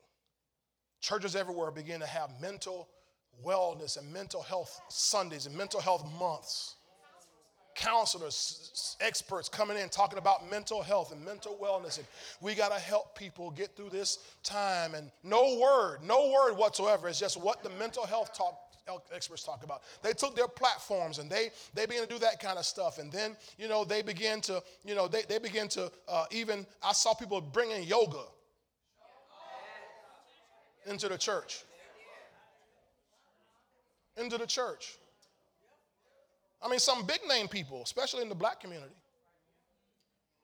[1.02, 2.90] Churches everywhere began to have mental
[3.46, 6.75] wellness and mental health Sundays and mental health months
[7.76, 11.98] counselors, experts coming in talking about mental health and mental wellness.
[11.98, 12.08] And
[12.42, 14.96] we got to help people get through this time.
[14.96, 17.08] And no word, no word whatsoever.
[17.08, 18.58] It's just what the mental health talk
[19.14, 19.82] experts talk about.
[20.04, 23.00] They took their platforms and they they began to do that kind of stuff.
[23.00, 26.66] And then you know they began to you know they they began to uh, even
[26.84, 28.26] I saw people bringing yoga
[30.86, 31.64] into the church.
[34.18, 34.98] Into the church.
[36.66, 38.96] I mean, some big name people, especially in the black community.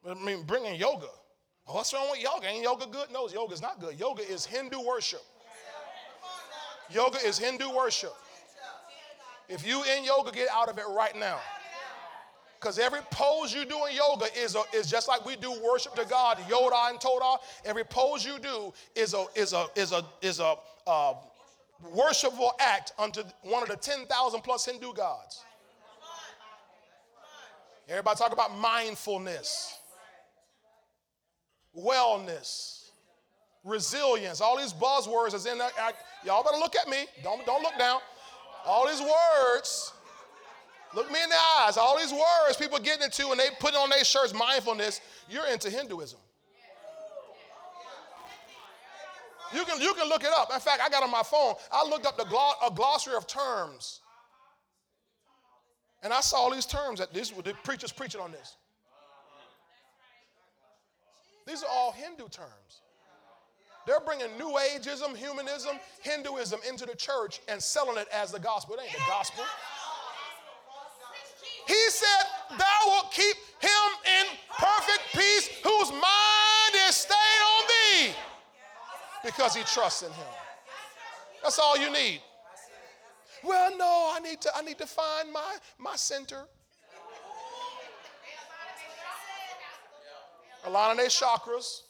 [0.07, 1.07] I mean, bringing yoga.
[1.67, 2.47] Oh, what's wrong with yoga?
[2.47, 3.11] Ain't yoga good?
[3.11, 3.99] No, yoga is not good.
[3.99, 5.23] Yoga is Hindu worship.
[6.91, 8.13] Yoga is Hindu worship.
[9.49, 11.39] If you in yoga, get out of it right now.
[12.59, 15.95] Because every pose you do in yoga is, a, is just like we do worship
[15.95, 17.37] to God, Yadah and Todah.
[17.65, 20.55] Every pose you do is a, is a, is a, is a
[20.85, 21.13] uh,
[21.91, 25.43] worshipful act unto one of the 10,000 plus Hindu gods.
[27.89, 29.77] Everybody talk about mindfulness,
[31.77, 32.89] wellness,
[33.63, 34.41] resilience.
[34.41, 35.69] All these buzzwords is in there.
[36.25, 37.05] Y'all better look at me.
[37.23, 37.99] Don't, don't look down.
[38.65, 39.93] All these words,
[40.95, 41.77] look me in the eyes.
[41.77, 45.01] All these words people get into and they put on their shirts mindfulness.
[45.29, 46.19] You're into Hinduism.
[49.53, 50.49] You can, you can look it up.
[50.53, 53.99] In fact, I got on my phone, I looked up the a glossary of terms
[56.03, 58.57] and I saw all these terms that this, the preachers preaching on this.
[61.45, 62.81] These are all Hindu terms.
[63.87, 68.75] They're bringing New Ageism, humanism, Hinduism into the church and selling it as the gospel.
[68.75, 69.43] It ain't the gospel.
[71.67, 73.69] He said, Thou wilt keep him
[74.19, 74.25] in
[74.57, 78.13] perfect peace whose mind is stayed on thee
[79.23, 80.25] because he trusts in him.
[81.41, 82.21] That's all you need.
[83.43, 86.43] Well, no, I need to, I need to find my, my center.
[90.65, 91.81] A lot of their chakras.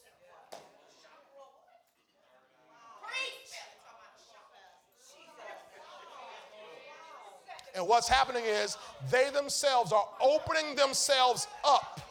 [7.74, 8.78] And what's happening is
[9.10, 12.02] they themselves are opening themselves up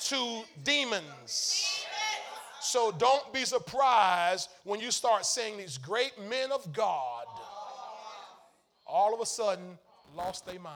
[0.00, 1.75] to demons.
[2.66, 7.26] So don't be surprised when you start seeing these great men of God
[8.84, 9.78] all of a sudden
[10.16, 10.74] lost their mind.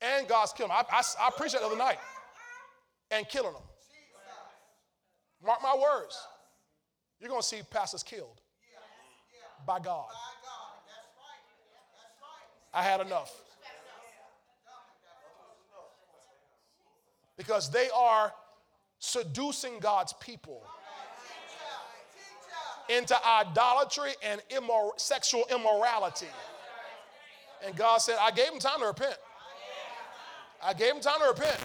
[0.00, 0.78] And God's killing them.
[0.90, 1.98] I, I, I preached that the other night.
[3.10, 3.62] And killing them.
[5.44, 6.18] Mark my words.
[7.20, 8.40] You're going to see pastors killed
[9.66, 10.08] by God.
[12.72, 13.30] I had enough.
[17.36, 18.32] Because they are
[18.98, 20.62] seducing God's people
[22.88, 26.26] into idolatry and immor- sexual immorality.
[27.64, 29.16] And God said, I gave them time to repent.
[30.62, 31.58] I gave them time to repent,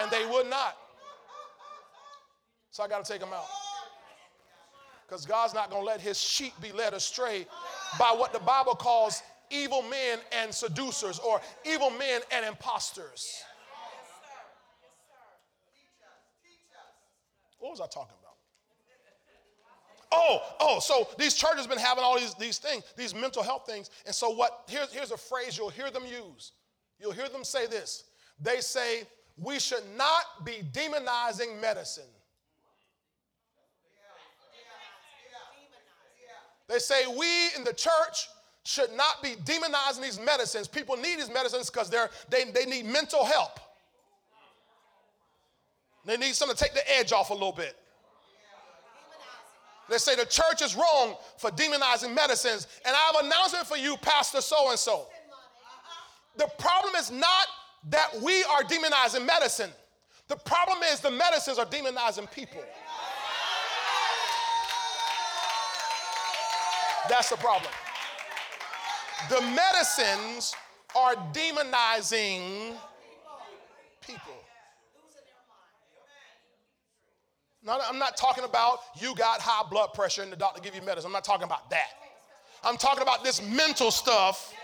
[0.00, 0.76] and they would not.
[2.70, 3.46] So I got to take them out.
[5.06, 7.46] Because God's not going to let his sheep be led astray
[7.98, 13.42] by what the Bible calls evil men and seducers or evil men and imposters.
[17.58, 18.28] What was I talking about?
[20.10, 23.90] Oh, oh, so these churches been having all these, these things, these mental health things.
[24.06, 26.52] And so what here's, here's a phrase you'll hear them use.
[26.98, 28.04] You'll hear them say this.
[28.40, 29.02] They say,
[29.36, 32.04] we should not be demonizing medicine.
[36.68, 38.28] They say we in the church
[38.64, 40.68] should not be demonizing these medicines.
[40.68, 43.58] People need these medicines because they're they, they need mental help.
[46.08, 47.76] They need something to take the edge off a little bit.
[49.90, 52.66] They say the church is wrong for demonizing medicines.
[52.86, 55.06] And I have an announcement for you, Pastor so and so.
[56.38, 57.46] The problem is not
[57.90, 59.70] that we are demonizing medicine,
[60.28, 62.62] the problem is the medicines are demonizing people.
[67.10, 67.70] That's the problem.
[69.28, 70.54] The medicines
[70.96, 72.76] are demonizing
[74.00, 74.47] people.
[77.64, 80.82] Now, I'm not talking about you got high blood pressure and the doctor give you
[80.82, 81.08] medicine.
[81.08, 81.90] I'm not talking about that.
[82.62, 84.54] I'm talking about this mental stuff.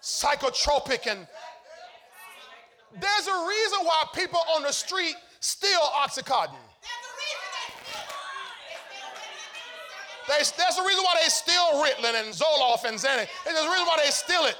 [0.00, 1.26] Psychotropic and
[3.00, 6.54] there's a reason why people on the street steal Oxycontin.
[10.28, 13.28] They, that's the reason why they steal Ritalin and Zoloft and Xanax.
[13.44, 14.56] There's the reason why they steal it.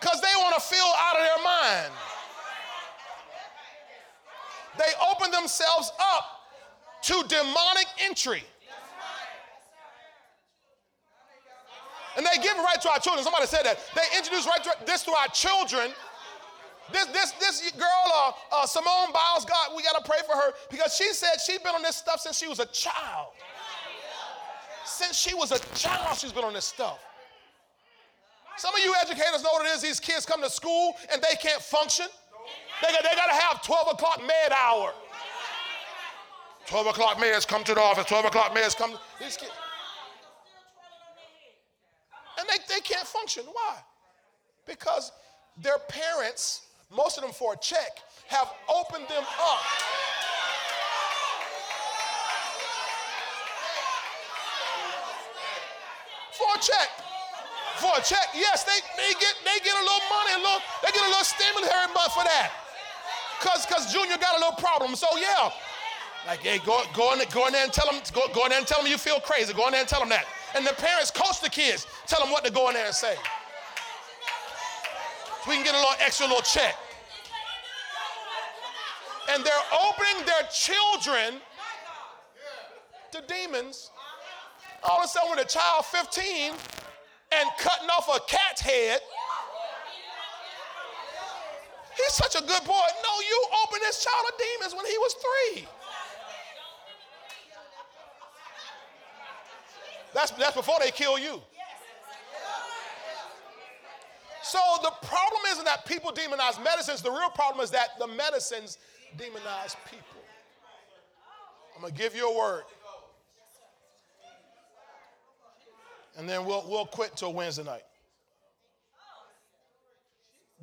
[0.00, 1.92] Because they want to feel out of their mind.
[4.78, 6.24] They open themselves up
[7.02, 8.44] to demonic entry.
[12.16, 13.22] And they give right to our children.
[13.22, 13.78] Somebody said that.
[13.94, 15.92] They introduce right to, this to our children.
[16.92, 20.52] This, this, this girl, uh, uh, Simone Biles, God, we got to pray for her
[20.70, 23.28] because she said she's been on this stuff since she was a child.
[24.84, 26.98] Since she was a child, she's been on this stuff.
[28.58, 29.82] Some of you educators know what it is.
[29.82, 32.06] These kids come to school and they can't function.
[32.82, 34.92] They got, they got to have 12 o'clock med hour.
[36.66, 38.04] 12 o'clock meds come to the office.
[38.06, 38.98] 12 o'clock meds come.
[39.20, 39.52] These kids.
[42.38, 43.44] And they, they can't function.
[43.52, 43.76] Why?
[44.66, 45.12] Because
[45.62, 49.60] their parents, most of them for a check, have opened them up.
[56.32, 57.07] For a check
[57.78, 58.34] for a check.
[58.34, 61.26] Yes, they, they get they get a little money, a little, they get a little
[61.26, 62.50] stimulus money for that.
[63.40, 64.94] Cause cause Junior got a little problem.
[64.94, 65.50] So yeah.
[66.26, 68.58] Like, hey, go, go, in, go in there and tell them, go, go in there
[68.58, 69.54] and tell them you feel crazy.
[69.54, 70.26] Go in there and tell them that.
[70.54, 73.14] And the parents coach the kids, tell them what to go in there and say.
[75.42, 76.74] So we can get a little extra little check.
[79.30, 81.40] And they're opening their children
[83.12, 83.90] to demons.
[84.82, 86.52] All of a sudden, when a child 15
[87.40, 89.00] and cutting off a cat's head.
[91.96, 92.72] He's such a good boy.
[93.02, 95.68] No, you opened this child of demons when he was three.
[100.14, 101.40] That's, that's before they kill you.
[104.42, 107.02] So the problem isn't that people demonize medicines.
[107.02, 108.78] The real problem is that the medicines
[109.18, 110.22] demonize people.
[111.74, 112.62] I'm going to give you a word.
[116.18, 117.84] And then we'll, we'll quit till Wednesday night.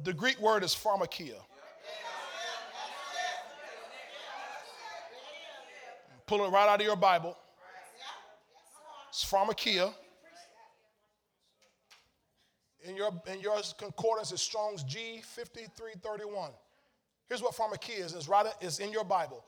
[0.04, 1.36] the Greek word is pharmakia.
[6.28, 7.38] Pull it right out of your Bible.
[9.10, 9.94] It's pharmakia.
[12.84, 16.50] In your, in your concordance is Strong's G5331.
[17.30, 18.14] Here's what pharmakia is.
[18.14, 19.44] It's, right, it's in your Bible.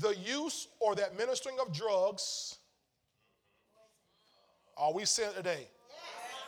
[0.00, 2.58] The use or the administering of drugs.
[4.76, 5.66] Are we seeing today?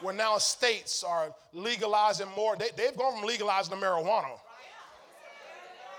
[0.00, 2.56] Where now states are legalizing more.
[2.56, 4.38] They, they've gone from legalizing the marijuana.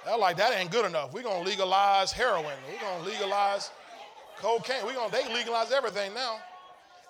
[0.05, 1.13] They're like, that ain't good enough.
[1.13, 2.55] We're going to legalize heroin.
[2.71, 3.71] We're going to legalize
[4.37, 4.85] cocaine.
[4.85, 6.37] We're going to, they legalize everything now.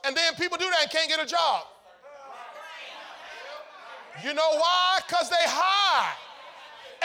[0.05, 1.63] And then people do that and can't get a job.
[4.23, 4.99] You know why?
[5.07, 6.13] Because they high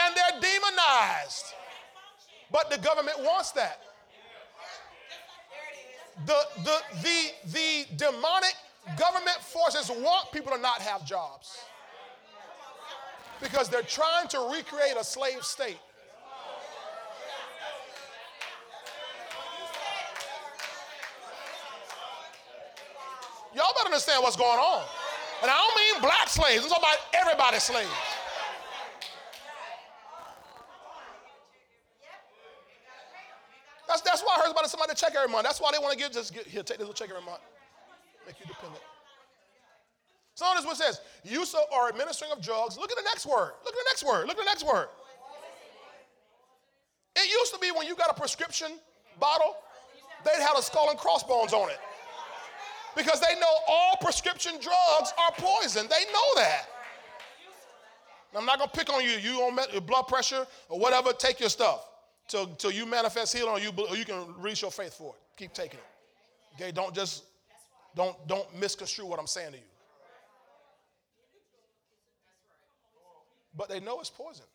[0.01, 1.45] and they're demonized.
[2.51, 3.81] But the government wants that.
[6.25, 8.55] The, the, the, the demonic
[8.97, 11.57] government forces want people to not have jobs
[13.41, 15.77] because they're trying to recreate a slave state.
[23.53, 24.83] Y'all better understand what's going on.
[25.41, 28.14] And I don't mean black slaves, I'm talking about everybody's slaves.
[33.95, 35.45] That's, that's why I heard about somebody check every month.
[35.45, 37.39] That's why they want to give just get, here, take this little check every month.
[38.27, 38.81] Make you dependent.
[40.33, 40.99] So notice what it says.
[41.23, 42.77] Use of or administering of drugs.
[42.77, 43.53] Look at the next word.
[43.63, 44.27] Look at the next word.
[44.27, 44.87] Look at the next word.
[47.15, 48.73] It used to be when you got a prescription
[49.17, 49.55] bottle,
[50.25, 51.79] they'd have a skull and crossbones on it
[52.97, 55.87] because they know all prescription drugs are poison.
[55.89, 56.65] They know that.
[58.35, 59.11] I'm not gonna pick on you.
[59.11, 61.13] You on blood pressure or whatever.
[61.13, 61.87] Take your stuff
[62.27, 65.21] till till you manifest healing, or you or you can release your faith for it.
[65.37, 66.55] Keep taking it.
[66.55, 66.71] Okay.
[66.71, 67.23] Don't just
[67.95, 69.63] don't don't misconstrue what I'm saying to you.
[73.57, 74.45] But they know it's poison.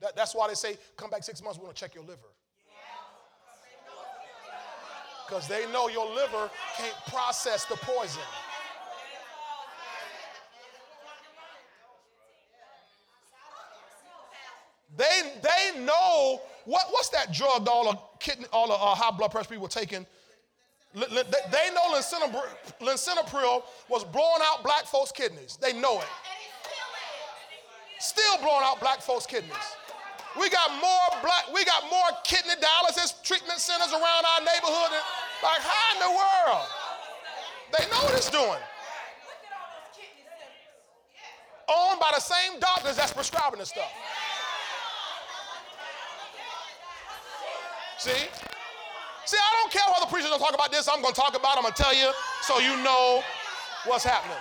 [0.00, 2.28] That, that's why they say, come back six months, we're gonna check your liver
[5.28, 8.22] because they know your liver can't process the poison.
[14.98, 19.30] They, they know what, what's that drug all the kidney, all the uh, high blood
[19.30, 20.04] pressure people were taking.
[20.92, 25.56] They know lisinopril was blowing out black folks' kidneys.
[25.62, 26.08] They know it.
[28.00, 29.54] Still blowing out black folks' kidneys.
[30.38, 34.98] We got more black, we got more kidney dialysis treatment centers around our neighborhood.
[35.42, 36.66] Like, how in the world?
[37.78, 38.58] They know what it's doing.
[41.68, 43.92] Owned by the same doctors that's prescribing the stuff.
[47.98, 48.10] See?
[49.26, 50.88] See, I don't care what the preachers don't talk about this.
[50.88, 51.58] I'm going to talk about it.
[51.58, 52.10] I'm going to tell you
[52.42, 53.22] so you know
[53.84, 54.38] what's happening.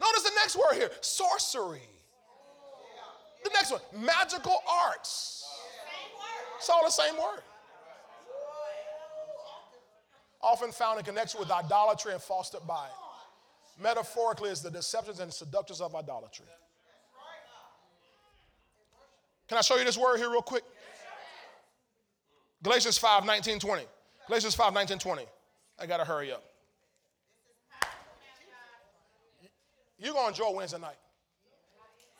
[0.00, 1.82] Notice the next word here sorcery.
[3.44, 4.56] The next one, magical
[4.86, 5.46] arts.
[6.58, 7.42] It's all the same word.
[10.42, 13.82] Often found in connection with idolatry and fostered by it.
[13.82, 16.46] Metaphorically, is the deceptions and seductors of idolatry.
[19.48, 20.64] Can I show you this word here, real quick?
[22.62, 23.84] Galatians 5 19 20.
[24.26, 25.26] Galatians 5 19 20.
[25.80, 26.44] I got to hurry up.
[29.98, 30.96] You're going to enjoy Wednesday night.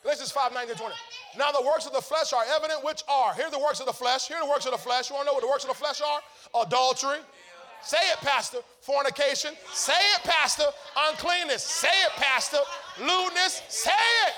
[0.03, 0.95] Galatians 5 19 20.
[1.37, 3.33] Now the works of the flesh are evident, which are.
[3.33, 4.27] Here are the works of the flesh.
[4.27, 5.09] Here are the works of the flesh.
[5.09, 6.63] You want to know what the works of the flesh are?
[6.65, 7.19] Adultery.
[7.81, 8.59] Say it, Pastor.
[8.81, 9.53] Fornication.
[9.71, 10.65] Say it, Pastor.
[11.09, 11.63] Uncleanness.
[11.63, 12.57] Say it, Pastor.
[12.99, 13.61] Lewdness.
[13.69, 13.91] Say
[14.27, 14.33] it.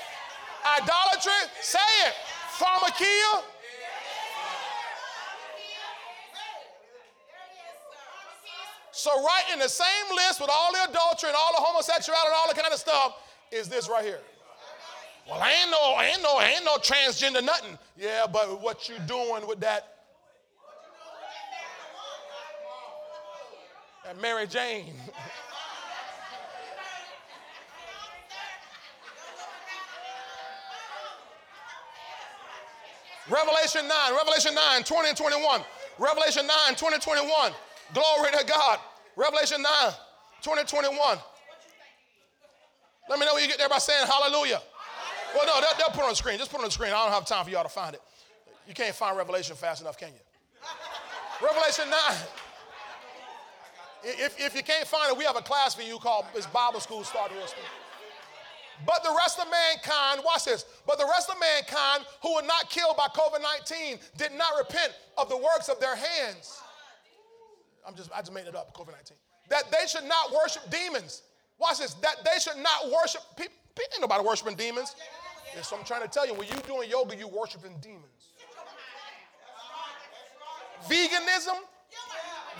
[0.81, 1.49] Idolatry.
[1.61, 2.13] Say it.
[2.57, 3.43] Pharmakia.
[9.01, 12.35] So, right in the same list with all the adultery and all the homosexuality and
[12.37, 13.15] all the kind of stuff
[13.51, 14.19] is this right here.
[15.27, 17.79] Well, I ain't no, I ain't no, I ain't no transgender nothing.
[17.97, 19.97] Yeah, but what you doing with that?
[24.05, 24.93] That Mary Jane.
[33.31, 35.61] Revelation 9, Revelation 9, 20 and 21.
[35.97, 37.51] Revelation 9, 20 and 21.
[37.95, 38.79] Glory to God.
[39.15, 39.71] Revelation 9,
[40.41, 41.17] 20 21.
[43.09, 44.61] Let me know when you get there by saying hallelujah.
[45.35, 46.37] Well, no, they'll, they'll put it on the screen.
[46.37, 46.91] Just put on the screen.
[46.91, 48.01] I don't have time for y'all to find it.
[48.67, 51.45] You can't find Revelation fast enough, can you?
[51.45, 51.99] Revelation 9.
[54.03, 56.79] If, if you can't find it, we have a class for you called it's Bible
[56.79, 57.63] School Start Real School.
[58.85, 62.69] But the rest of mankind, watch this, but the rest of mankind who were not
[62.69, 66.61] killed by COVID 19 did not repent of the works of their hands.
[67.87, 69.17] I'm just, I just made it up, COVID 19.
[69.49, 71.23] That they should not worship demons.
[71.57, 74.95] Watch this, that they should not worship people Ain't nobody worshiping demons.
[75.53, 76.33] What I'm trying to tell you.
[76.33, 78.05] When you doing yoga, you worshiping demons.
[80.87, 81.59] Veganism,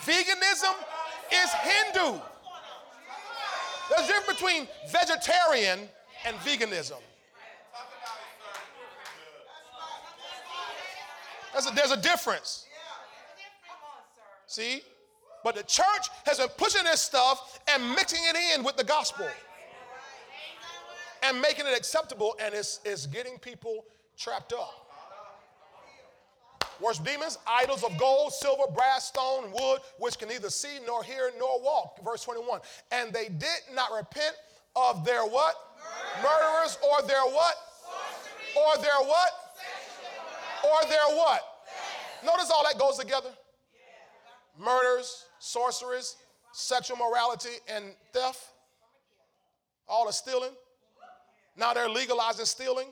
[0.02, 0.76] veganism
[1.32, 2.20] is Hindu.
[3.90, 5.80] There's a difference between vegetarian
[6.26, 7.00] and veganism.
[11.54, 12.66] There's a, there's a difference.
[14.48, 14.84] See?
[15.44, 19.28] But the church has been pushing this stuff and mixing it in with the gospel
[21.24, 23.86] and making it acceptable, and it's, it's getting people
[24.18, 24.82] trapped up.
[26.80, 31.32] Worship demons, idols of gold, silver, brass, stone, wood, which can neither see nor hear
[31.38, 32.04] nor walk.
[32.04, 32.60] Verse 21.
[32.92, 34.36] And they did not repent
[34.76, 35.56] of their what?
[36.24, 37.56] Murderers or their what?
[38.58, 39.32] Or their what?
[39.56, 40.72] Sexual.
[40.72, 41.42] Or their what?
[42.26, 43.30] Notice all that goes together.
[44.60, 46.18] Murders, sorceries,
[46.54, 48.40] sexual morality, and theft.
[49.88, 50.52] All the stealing.
[51.58, 52.88] Now they're legalizing stealing.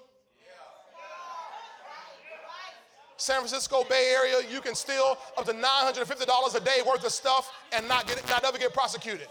[3.17, 7.51] San Francisco Bay Area, you can steal up to $950 a day worth of stuff
[7.73, 9.27] and not get not ever get prosecuted.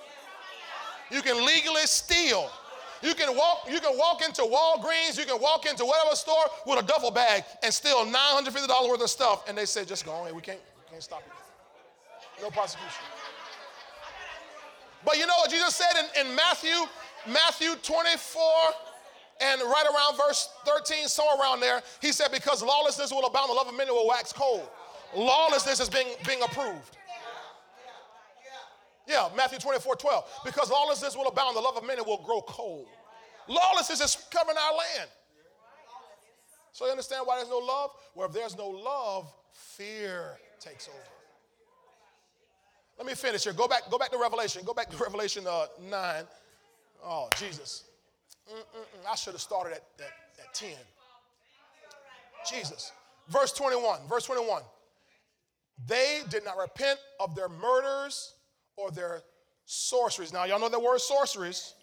[1.11, 2.51] You can legally steal.
[3.03, 6.85] You can walk, you can walk into Walgreens, you can walk into whatever store with
[6.85, 9.49] a duffel bag and steal $950 worth of stuff.
[9.49, 11.48] And they say, just go on, we can't, we can't stop you.
[12.43, 13.05] No prosecution.
[15.05, 16.75] But you know what Jesus said in, in Matthew,
[17.27, 18.43] Matthew 24,
[19.41, 23.55] and right around verse 13, somewhere around there, he said, Because lawlessness will abound, the
[23.55, 24.69] love of many will wax cold.
[25.15, 26.97] Lawlessness is being, being approved.
[29.07, 30.25] Yeah, Matthew 24, 12.
[30.45, 32.87] Because lawlessness will abound, the love of many will grow cold.
[33.47, 35.09] Lawlessness is covering our land.
[36.73, 37.91] So you understand why there's no love?
[38.15, 41.18] Well, if there's no love, fear takes over.
[42.99, 43.53] Let me finish here.
[43.53, 44.63] Go back, go back to Revelation.
[44.65, 46.25] Go back to Revelation uh, 9.
[47.05, 47.85] Oh, Jesus.
[48.51, 49.11] Mm-mm-mm.
[49.11, 50.71] I should have started at, at, at 10.
[52.51, 52.93] Jesus.
[53.29, 54.01] Verse 21.
[54.09, 54.63] Verse 21.
[55.87, 58.35] They did not repent of their murders
[58.77, 59.23] or their
[59.65, 60.33] sorceries.
[60.33, 61.75] Now, y'all know the word sorceries.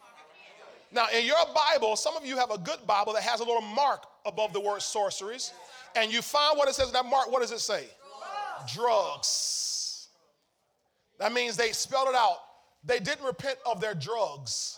[0.91, 3.61] Now, in your Bible, some of you have a good Bible that has a little
[3.61, 5.53] mark above the word sorceries,
[5.95, 7.31] and you find what it says in that mark.
[7.31, 7.85] What does it say?
[8.73, 9.74] Drugs.
[11.19, 12.37] That means they spelled it out.
[12.83, 14.77] They didn't repent of their drugs.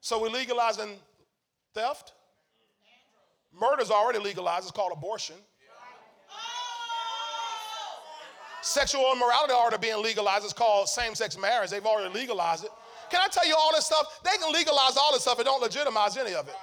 [0.00, 0.96] So we're legalizing
[1.74, 2.12] theft.
[3.58, 4.64] Murder's already legalized.
[4.64, 5.36] It's called abortion.
[8.60, 10.44] Sexual immorality already being legalized.
[10.44, 11.70] It's called same-sex marriage.
[11.70, 12.70] They've already legalized it.
[13.10, 14.20] Can I tell you all this stuff?
[14.24, 16.54] They can legalize all this stuff and don't legitimize any of it.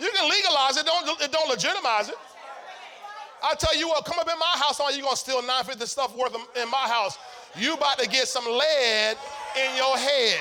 [0.00, 2.14] You can legalize it, don't, it don't legitimize it.
[3.42, 6.16] I tell you what, come up in my house, are you gonna steal 950 stuff
[6.16, 7.18] worth in my house?
[7.56, 9.16] You about to get some lead
[9.56, 10.40] in your head.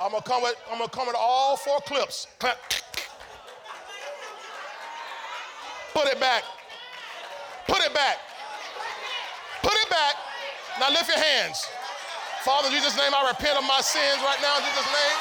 [0.00, 2.26] I'm gonna come with I'm gonna come with all four clips.
[2.38, 2.58] Clap.
[5.94, 6.42] Put it back.
[7.66, 8.18] Put it back.
[9.62, 10.14] Put it back.
[10.80, 11.64] Now lift your hands.
[12.44, 15.16] Father, in Jesus' name, I repent of my sins right now in Jesus' name.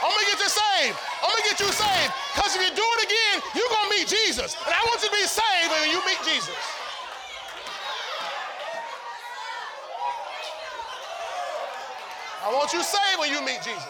[0.00, 0.96] I'm gonna get you saved.
[1.20, 2.12] I'm gonna get you saved.
[2.32, 4.56] Because if you do it again, you're gonna meet Jesus.
[4.64, 6.56] And I want you to be saved when you meet Jesus.
[12.40, 13.84] I want you saved when you meet Jesus.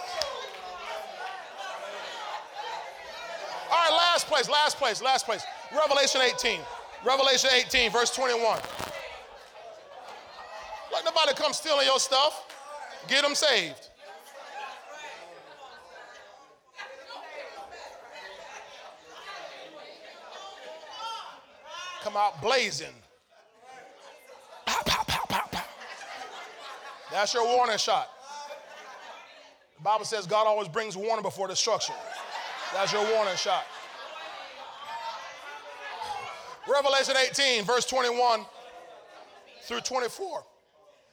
[3.71, 5.47] All right, last place, last place, last place.
[5.73, 6.61] Revelation 18.
[7.05, 8.59] Revelation 18, verse 21.
[10.93, 12.47] Let nobody come stealing your stuff.
[13.09, 13.91] Get them saved.
[22.15, 22.95] come out blazing.
[24.67, 25.65] Pow, pow, pow, pow, pow.
[27.11, 28.09] That's your warning shot.
[29.79, 31.95] The Bible says God always brings warning before destruction.
[32.75, 33.65] That's your warning shot.
[36.75, 38.45] Revelation 18, verse 21
[39.63, 40.45] through 24.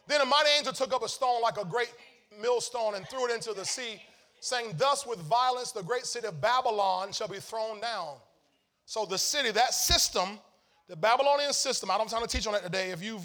[0.07, 1.93] Then a mighty angel took up a stone like a great
[2.41, 4.01] millstone and threw it into the sea,
[4.39, 8.15] saying, Thus with violence the great city of Babylon shall be thrown down.
[8.85, 10.39] So the city, that system,
[10.87, 12.89] the Babylonian system, I don't have time to teach on that today.
[12.89, 13.23] If you've,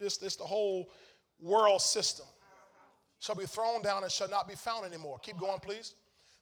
[0.00, 0.90] it's, it's the whole
[1.40, 2.26] world system,
[3.18, 5.18] shall be thrown down and shall not be found anymore.
[5.22, 5.94] Keep going, please.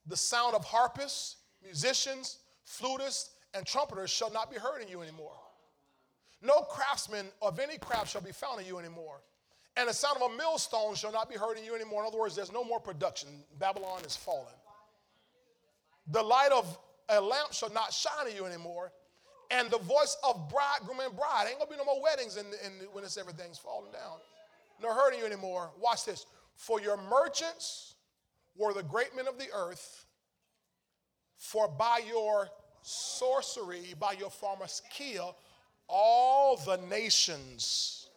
[0.06, 5.36] The sound of harpists, musicians, flutists, and trumpeters shall not be heard in you anymore.
[6.42, 9.22] No craftsman of any craft shall be found in you anymore.
[9.76, 12.02] And the sound of a millstone shall not be heard in you anymore.
[12.02, 13.28] In other words, there's no more production.
[13.58, 14.52] Babylon is fallen.
[16.08, 16.78] The light of
[17.08, 18.92] a lamp shall not shine in you anymore.
[19.50, 21.46] And the voice of bridegroom and bride.
[21.48, 24.18] Ain't gonna be no more weddings in, in, when it's everything's falling down.
[24.82, 25.70] Nor hurting you anymore.
[25.80, 26.26] Watch this.
[26.56, 27.94] For your merchants
[28.56, 30.06] were the great men of the earth,
[31.36, 32.48] for by your
[32.84, 35.34] sorcery, by your pharmakia,
[35.88, 38.08] all the nations.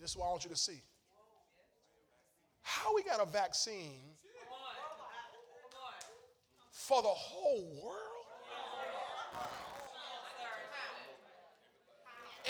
[0.00, 0.82] This is what I want you to see.
[2.62, 4.00] How we got a vaccine
[6.72, 8.00] for the whole world?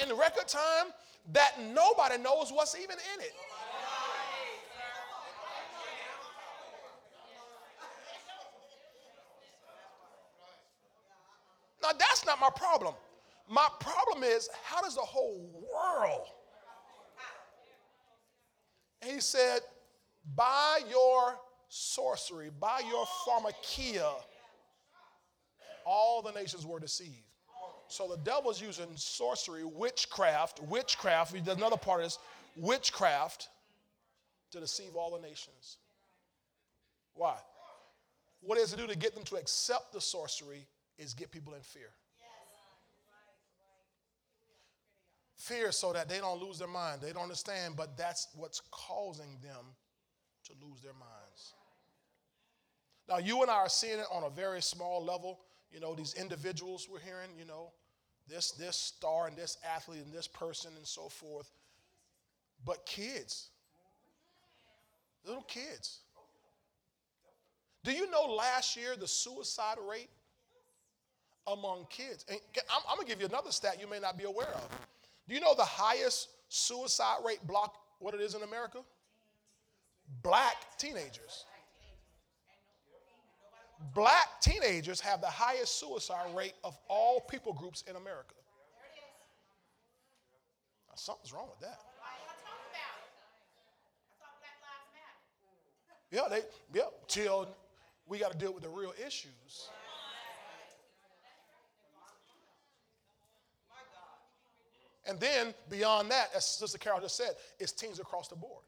[0.03, 0.93] In record time,
[1.33, 3.33] that nobody knows what's even in it.
[11.85, 12.95] Now, that's not my problem.
[13.49, 16.27] My problem is, how does the whole world?
[19.05, 19.61] He said,
[20.35, 21.39] by your
[21.69, 24.11] sorcery, by your pharmakia,
[25.85, 27.23] all the nations were deceived.
[27.89, 32.19] So the devil's using sorcery, witchcraft, witchcraft, another part is
[32.57, 33.49] witchcraft
[34.53, 35.79] to deceive all the nations.
[37.15, 37.37] Why?
[38.41, 40.67] What is to do to get them to accept the sorcery
[40.99, 41.91] is get people in fear.
[45.45, 47.03] Fear so that they don't lose their mind.
[47.03, 49.67] They don't understand, but that's what's causing them
[50.47, 51.53] to lose their minds.
[53.09, 55.41] Now, you and I are seeing it on a very small level.
[55.71, 57.73] You know, these individuals we're hearing, you know,
[58.27, 61.51] this, this star and this athlete and this person and so forth.
[62.65, 63.51] But kids,
[65.27, 65.99] little kids.
[67.83, 70.09] Do you know last year the suicide rate
[71.47, 72.25] among kids.
[72.31, 72.39] And
[72.71, 74.69] I'm, I'm going to give you another stat you may not be aware of.
[75.29, 78.79] Do you know the highest suicide rate block, what it is in America?
[80.23, 81.47] Black teenagers.
[83.95, 88.35] Black teenagers have the highest suicide rate of all people groups in America.
[90.89, 91.81] Now, something's wrong with that.
[96.11, 96.43] Yeah, they,
[96.73, 97.49] yeah, till
[98.07, 99.69] we got to deal with the real issues.
[105.07, 108.65] And then beyond that, as Sister Carol just said, it's teens across the board.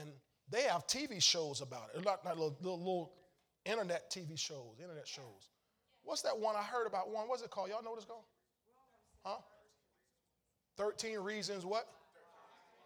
[0.00, 0.10] And
[0.50, 2.04] they have TV shows about it.
[2.04, 3.12] Not, not little, little, little,
[3.64, 5.48] internet TV shows, internet shows.
[6.02, 7.10] What's that one I heard about?
[7.10, 7.70] One, what's it called?
[7.70, 8.24] Y'all know what it's called?
[9.24, 9.38] Huh?
[10.76, 11.86] 13 Reasons what?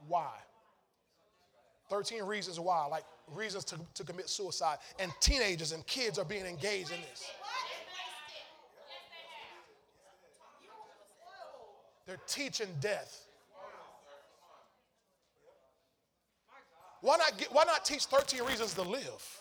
[0.06, 0.30] Why?
[1.90, 4.78] 13 Reasons Why, like reasons to, to commit suicide.
[4.98, 7.28] And teenagers and kids are being engaged in this.
[12.08, 13.26] They're teaching death.
[17.02, 19.40] Why not, get, why not teach 13 reasons to live?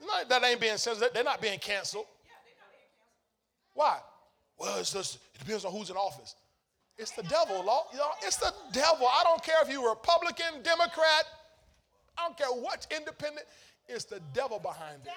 [0.00, 1.08] No, that ain't being censored.
[1.12, 2.06] They're not being canceled.
[3.74, 3.98] Why?
[4.56, 6.36] Well, it's just, it depends on who's in office.
[6.96, 9.08] It's the devil, know, it's the devil.
[9.08, 11.24] I don't care if you're Republican, Democrat,
[12.18, 13.46] I don't care what's independent.
[13.94, 15.12] It's the devil behind it.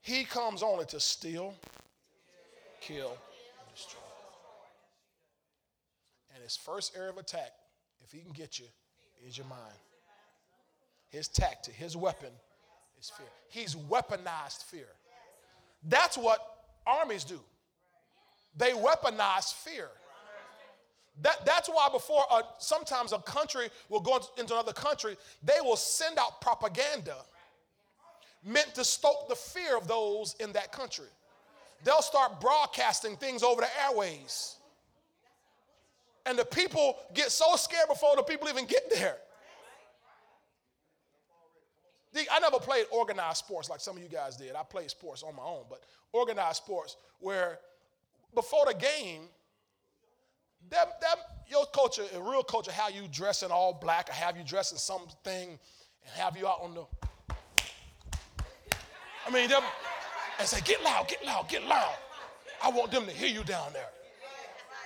[0.00, 1.52] He comes only to steal,
[2.80, 3.98] kill, and destroy.
[6.32, 7.50] And his first area of attack,
[8.04, 8.66] if he can get you,
[9.26, 9.60] is your mind.
[11.08, 12.30] His tactic, his weapon
[13.00, 13.26] is fear.
[13.48, 14.86] He's weaponized fear.
[15.82, 16.38] That's what
[16.86, 17.40] armies do.
[18.56, 19.88] They weaponize fear.
[21.22, 25.76] That, that's why before a, sometimes a country will go into another country, they will
[25.76, 27.16] send out propaganda
[28.44, 31.06] meant to stoke the fear of those in that country.
[31.84, 34.56] They'll start broadcasting things over the airways.
[36.26, 39.16] And the people get so scared before the people even get there.
[42.30, 44.54] I never played organized sports like some of you guys did.
[44.54, 45.82] I played sports on my own, but
[46.12, 47.58] organized sports where
[48.34, 49.22] before the game,
[50.70, 51.16] that, that
[51.48, 54.72] your culture, a real culture, how you dress in all black or have you dress
[54.72, 55.58] in something and
[56.16, 56.84] have you out on the.
[59.26, 59.62] I mean, them,
[60.38, 61.94] and say, get loud, get loud, get loud.
[62.62, 63.88] I want them to hear you down there.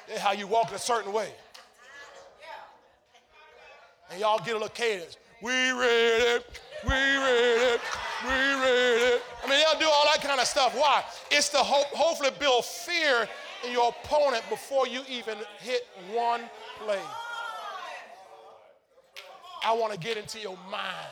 [0.09, 1.31] That's how you walk in a certain way.
[4.11, 5.19] And y'all get a little cadence.
[5.43, 7.81] We read it, we read it,
[8.25, 9.23] we read it.
[9.43, 10.77] I mean, they'll do all that kind of stuff.
[10.77, 11.05] Why?
[11.31, 13.29] It's to hope, hopefully build fear
[13.73, 16.43] your opponent before you even hit one
[16.79, 17.01] play.
[19.65, 21.11] I want to get into your mind.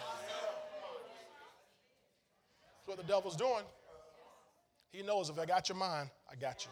[2.76, 3.64] That's what the devil's doing.
[4.92, 6.70] He knows if I got your mind, I got you.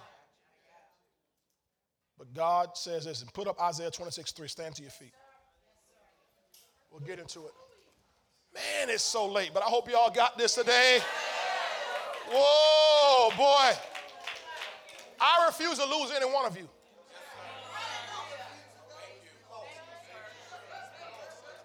[2.19, 4.49] But God says this, and put up Isaiah 26, 3.
[4.49, 5.13] Stand to your feet.
[6.91, 7.53] We'll get into it.
[8.55, 11.01] Man, it's so late, but I hope y'all got this today.
[12.33, 13.79] Whoa, boy.
[15.21, 16.69] I refuse to lose any one of you.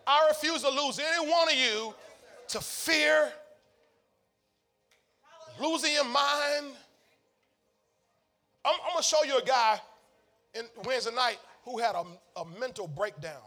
[0.08, 1.94] I refuse to lose any one of you
[2.50, 3.32] to fear,
[5.60, 6.76] losing your mind.
[8.66, 9.80] I'm, I'm going to show you a guy
[10.54, 12.04] in Wednesday night who had a,
[12.40, 13.42] a mental breakdown.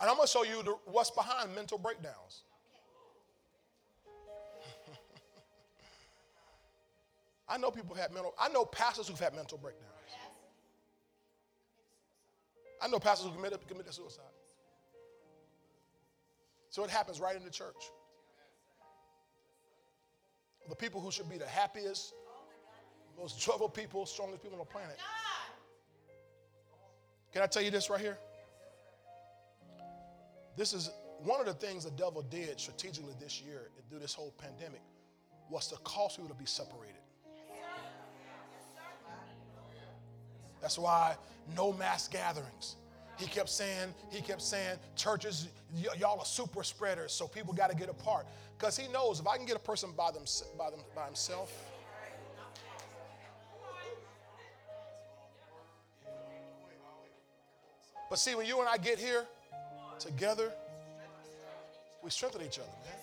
[0.00, 2.42] And I'm going to show you the, what's behind mental breakdowns.
[7.52, 9.90] I know people have mental, I know pastors who've had mental breakdowns.
[12.80, 14.24] I know pastors who committed, committed suicide.
[16.70, 17.90] So it happens right in the church.
[20.70, 22.14] The people who should be the happiest,
[23.20, 24.98] most joyful people, strongest people on the planet.
[27.34, 28.16] Can I tell you this right here?
[30.56, 34.32] This is one of the things the devil did strategically this year through this whole
[34.38, 34.80] pandemic
[35.50, 37.01] was to cause people to be separated.
[40.62, 41.16] That's why
[41.56, 42.76] no mass gatherings.
[43.18, 47.68] He kept saying, he kept saying, churches, y- y'all are super spreaders, so people got
[47.70, 48.26] to get apart.
[48.56, 50.22] Because he knows if I can get a person by, them,
[50.56, 51.52] by, them, by himself,
[58.08, 59.24] but see, when you and I get here
[59.98, 60.52] together,
[62.02, 62.94] we strengthen each other, man.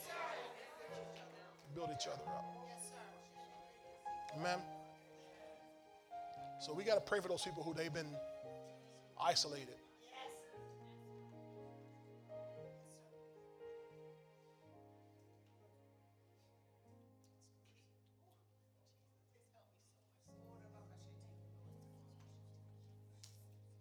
[1.70, 2.46] We build each other up.
[4.38, 4.60] Amen.
[6.60, 8.14] So we got to pray for those people who they've been
[9.20, 9.76] isolated.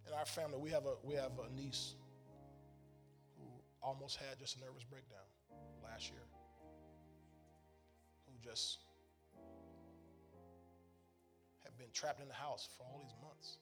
[0.06, 1.94] In our family, we have a we have a niece
[3.36, 3.44] who
[3.82, 5.18] almost had just a nervous breakdown
[5.82, 6.22] last year.
[8.26, 8.78] Who just
[11.78, 13.58] been trapped in the house for all these months.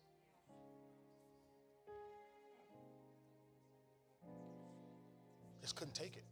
[5.61, 6.25] Just couldn't take it.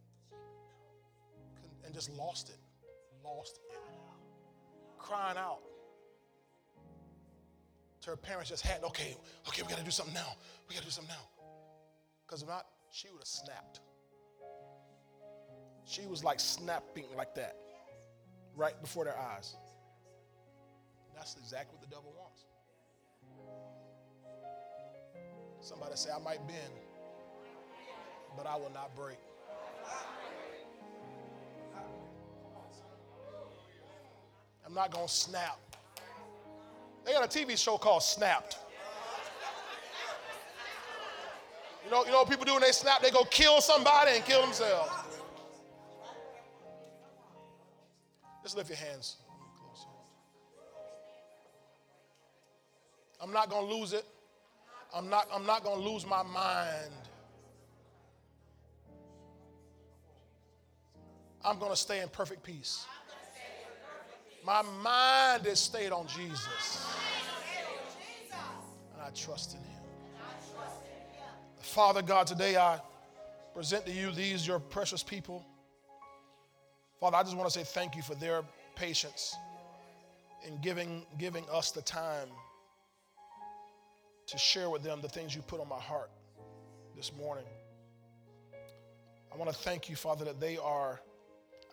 [1.61, 2.57] Couldn't, and just lost it.
[3.23, 3.77] Lost it.
[4.97, 5.59] Crying out.
[8.01, 9.17] To her parents just had, okay,
[9.47, 10.35] okay, we gotta do something now.
[10.69, 11.43] We gotta do something now.
[12.25, 13.81] Because if not, she would have snapped.
[15.85, 17.57] She was like snapping like that
[18.55, 19.55] right before their eyes.
[21.15, 22.45] That's exactly what the devil wants.
[25.61, 26.73] Somebody say, I might bend,
[28.37, 29.17] but I will not break.
[34.65, 35.59] I'm not going to snap.
[37.05, 38.57] They got a TV show called Snapped.
[41.85, 43.01] You know, you know what people do when they snap?
[43.01, 44.91] They go kill somebody and kill themselves.
[48.43, 49.17] Just lift your hands.
[53.25, 54.05] I'm not going to lose it.
[54.93, 56.91] I'm not, I'm not going to lose my mind.
[61.43, 62.85] I'm going to stay in perfect peace.
[64.45, 66.85] My mind is stayed on Jesus.
[68.93, 69.81] And I trust in him.
[71.61, 72.79] Father God, today I
[73.55, 75.43] present to you these, your precious people.
[76.99, 78.43] Father, I just want to say thank you for their
[78.75, 79.35] patience
[80.47, 82.27] in giving, giving us the time
[84.27, 86.09] to share with them the things you put on my heart
[86.95, 87.45] this morning.
[89.33, 91.01] I want to thank you, Father, that they are,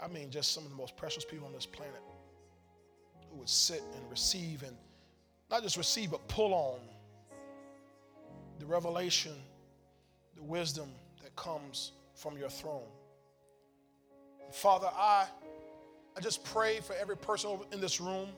[0.03, 2.03] I mean, just some of the most precious people on this planet
[3.31, 4.77] who would sit and receive and
[5.51, 6.81] not just receive, but pull on
[8.59, 9.33] the revelation,
[10.37, 10.89] the wisdom
[11.23, 12.89] that comes from your throne.
[14.51, 15.27] Father, I,
[16.17, 18.29] I just pray for every person in this room.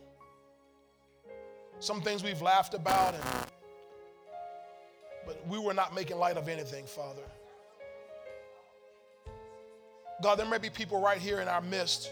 [1.81, 3.25] Some things we've laughed about, and,
[5.27, 7.23] but we were not making light of anything, Father.
[10.23, 12.11] God, there may be people right here in our midst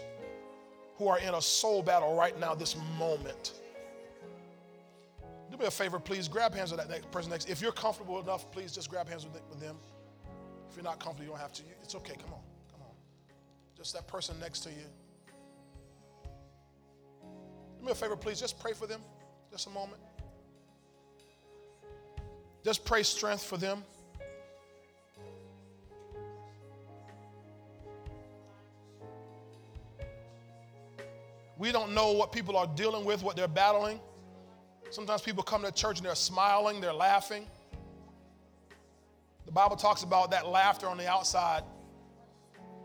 [0.97, 3.53] who are in a soul battle right now, this moment.
[5.49, 6.27] Do me a favor, please.
[6.27, 7.49] Grab hands with that next person next.
[7.49, 9.77] If you're comfortable enough, please just grab hands with, with them.
[10.69, 11.63] If you're not comfortable, you don't have to.
[11.83, 12.13] It's okay.
[12.13, 12.41] Come on.
[12.71, 12.95] Come on.
[13.77, 14.85] Just that person next to you.
[17.79, 18.39] Do me a favor, please.
[18.39, 19.01] Just pray for them.
[19.51, 20.01] Just a moment.
[22.63, 23.83] Just pray strength for them.
[31.57, 33.99] We don't know what people are dealing with, what they're battling.
[34.89, 37.47] Sometimes people come to church and they're smiling, they're laughing.
[39.45, 41.63] The Bible talks about that laughter on the outside.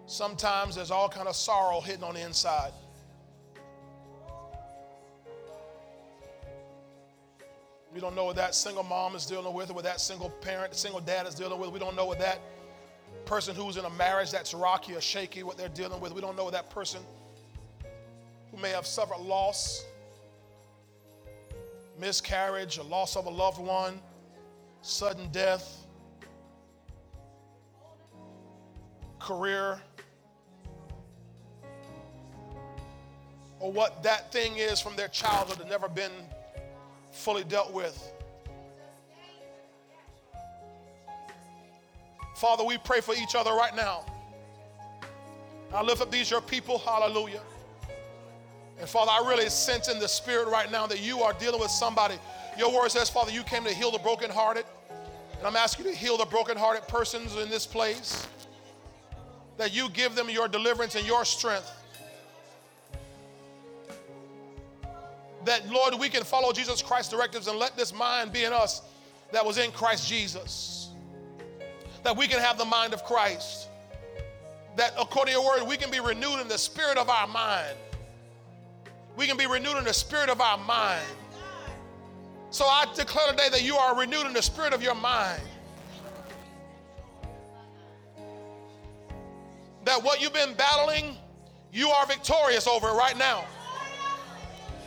[0.07, 2.73] Sometimes there's all kind of sorrow hidden on the inside.
[7.93, 10.75] We don't know what that single mom is dealing with, or what that single parent,
[10.75, 11.71] single dad is dealing with.
[11.71, 12.41] We don't know what that
[13.25, 16.13] person who's in a marriage that's rocky or shaky, what they're dealing with.
[16.13, 17.01] We don't know what that person
[18.51, 19.85] who may have suffered loss,
[21.99, 24.01] miscarriage, a loss of a loved one,
[24.83, 25.85] sudden death,
[29.19, 29.81] career,
[33.61, 36.13] or what that thing is from their childhood that never been
[37.19, 38.13] fully dealt with.
[42.37, 44.07] Father, we pray for each other right now.
[45.75, 47.43] I lift up these your people, hallelujah.
[48.79, 51.71] And Father, I really sense in the spirit right now that you are dealing with
[51.71, 52.15] somebody.
[52.57, 54.65] Your word says, Father, you came to heal the brokenhearted.
[55.37, 58.27] And I'm asking you to heal the brokenhearted persons in this place.
[59.57, 61.71] That you give them your deliverance and your strength.
[65.45, 68.83] That, Lord, we can follow Jesus Christ's directives and let this mind be in us
[69.33, 70.91] that was in Christ Jesus.
[72.03, 73.69] That we can have the mind of Christ.
[74.77, 77.77] That according to your word, we can be renewed in the spirit of our mind
[79.19, 81.05] we can be renewed in the spirit of our mind.
[82.51, 85.43] So I declare today that you are renewed in the spirit of your mind.
[89.85, 91.17] That what you've been battling,
[91.73, 93.45] you are victorious over it right now.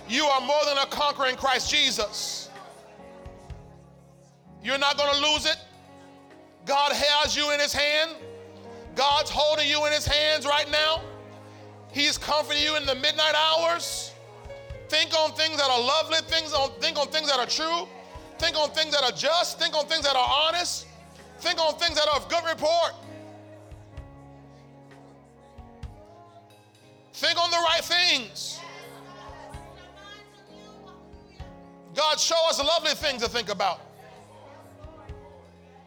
[0.07, 2.49] You are more than a conqueror in Christ Jesus.
[4.64, 5.57] You're not going to lose it.
[6.65, 8.11] God has you in his hand.
[8.95, 11.02] God's holding you in his hands right now.
[11.91, 14.11] He's comforting you in the midnight hours.
[14.90, 17.88] Think on things that are lovely, things on, think on things that are true,
[18.38, 20.86] think on things that are just, think on things that are honest,
[21.40, 22.94] think on things that are of good report.
[27.14, 28.60] Think on the right things.
[31.96, 33.82] God, show us lovely things to think about.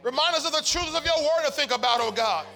[0.02, 2.46] Remind us of the truths of your word to think about, oh God.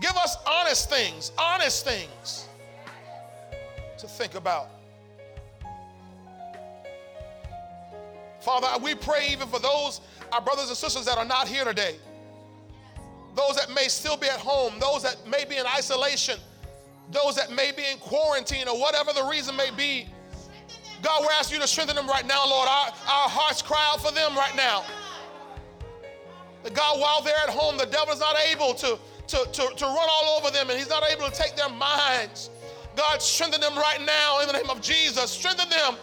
[0.00, 2.48] Give us honest things, honest things
[3.98, 4.68] to think about.
[8.40, 10.00] Father, we pray even for those,
[10.32, 11.96] our brothers and sisters that are not here today,
[13.36, 16.38] those that may still be at home, those that may be in isolation,
[17.10, 20.08] those that may be in quarantine or whatever the reason may be.
[21.02, 22.68] God, we're asking you to strengthen them right now, Lord.
[22.68, 24.84] Our, our hearts cry out for them right now.
[26.62, 29.84] That God, while they're at home, the devil is not able to, to, to, to
[29.84, 32.50] run all over them and he's not able to take their minds.
[32.94, 35.30] God, strengthen them right now in the name of Jesus.
[35.30, 35.96] Strengthen them.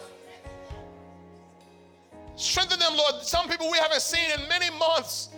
[2.35, 3.23] Strengthen them, Lord.
[3.23, 5.29] Some people we haven't seen in many months.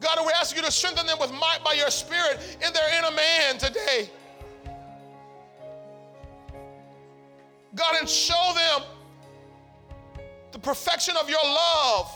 [0.00, 3.14] God, we ask you to strengthen them with might by your spirit in their inner
[3.14, 4.10] man today.
[7.78, 8.86] God, and show them
[10.52, 12.10] the perfection of your love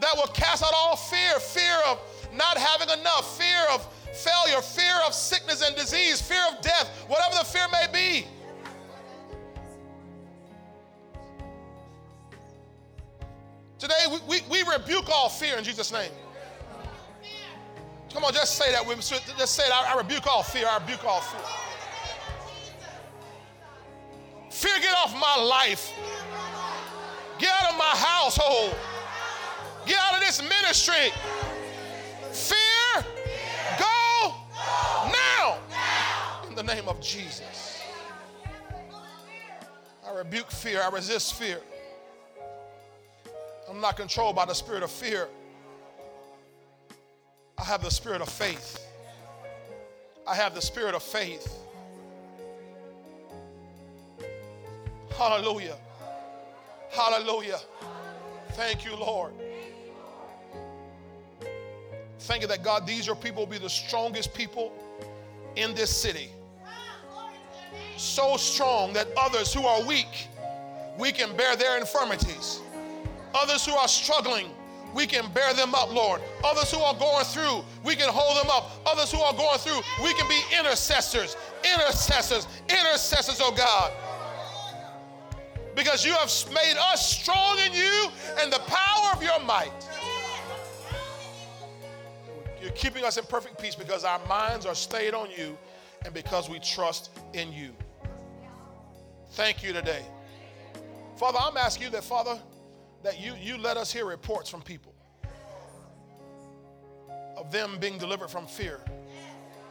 [0.00, 2.00] that will cast out all fear fear of
[2.34, 7.36] not having enough, fear of failure, fear of sickness and disease, fear of death, whatever
[7.36, 8.26] the fear may be.
[13.78, 16.10] Today, we, we, we rebuke all fear in Jesus' name.
[18.12, 19.18] Come on, just say that with me.
[19.36, 19.72] Just say it.
[19.72, 20.66] I, I rebuke all fear.
[20.68, 21.63] I rebuke all fear.
[24.64, 25.92] Fear, get off my life.
[27.38, 28.74] Get out of my household.
[29.84, 31.12] Get out of this ministry.
[32.32, 33.04] Fear,
[33.78, 34.32] go
[35.12, 35.58] now
[36.48, 37.82] in the name of Jesus.
[40.06, 40.80] I rebuke fear.
[40.80, 41.60] I resist fear.
[43.68, 45.28] I'm not controlled by the spirit of fear.
[47.58, 48.78] I have the spirit of faith.
[50.26, 51.63] I have the spirit of faith.
[55.16, 55.76] Hallelujah.
[56.90, 57.58] Hallelujah.
[58.52, 59.32] Thank you, Lord.
[62.20, 64.72] Thank you that God, these your people will be the strongest people
[65.56, 66.30] in this city.
[67.96, 70.28] So strong that others who are weak,
[70.98, 72.60] we can bear their infirmities.
[73.34, 74.50] Others who are struggling,
[74.94, 76.20] we can bear them up, Lord.
[76.44, 78.70] Others who are going through, we can hold them up.
[78.86, 83.92] Others who are going through, we can be intercessors, intercessors, intercessors, oh God.
[85.74, 88.08] Because you have made us strong in you
[88.40, 89.72] and the power of your might.
[92.60, 95.58] You're keeping us in perfect peace because our minds are stayed on you
[96.04, 97.72] and because we trust in you.
[99.32, 100.02] Thank you today.
[101.16, 102.38] Father, I'm asking you that, Father,
[103.02, 104.94] that you, you let us hear reports from people
[107.36, 108.80] of them being delivered from fear,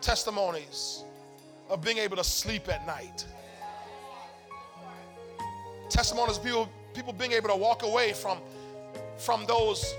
[0.02, 1.04] testimonies
[1.70, 3.26] of being able to sleep at night,
[5.94, 8.40] testimonies of people, people being able to walk away from,
[9.18, 9.94] from those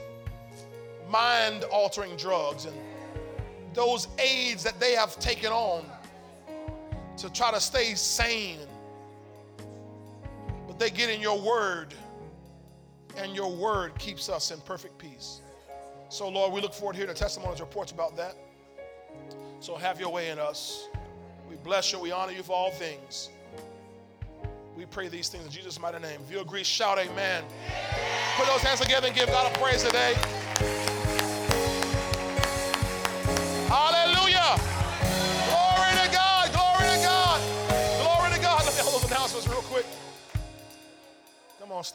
[1.08, 2.74] mind altering drugs and
[3.74, 5.84] those aids that they have taken on
[7.16, 8.58] to try to stay sane.
[10.66, 11.94] But they get in your word,
[13.16, 15.42] and your word keeps us in perfect peace.
[16.08, 18.36] So, Lord, we look forward to hearing the testimonies reports about that.
[19.60, 20.88] So, have your way in us.
[21.48, 22.00] We bless you.
[22.00, 23.30] We honor you for all things.
[24.76, 26.20] We pray these things in Jesus' mighty name.
[26.26, 27.44] If you agree, shout amen.
[28.36, 30.14] Put those hands together and give God a praise today.
[33.68, 34.58] Hallelujah.
[35.46, 36.52] Glory to God.
[36.52, 37.40] Glory to God.
[38.02, 38.64] Glory to God.
[38.64, 39.86] Let me hold those announcements real quick.
[41.60, 41.92] Come on, stay.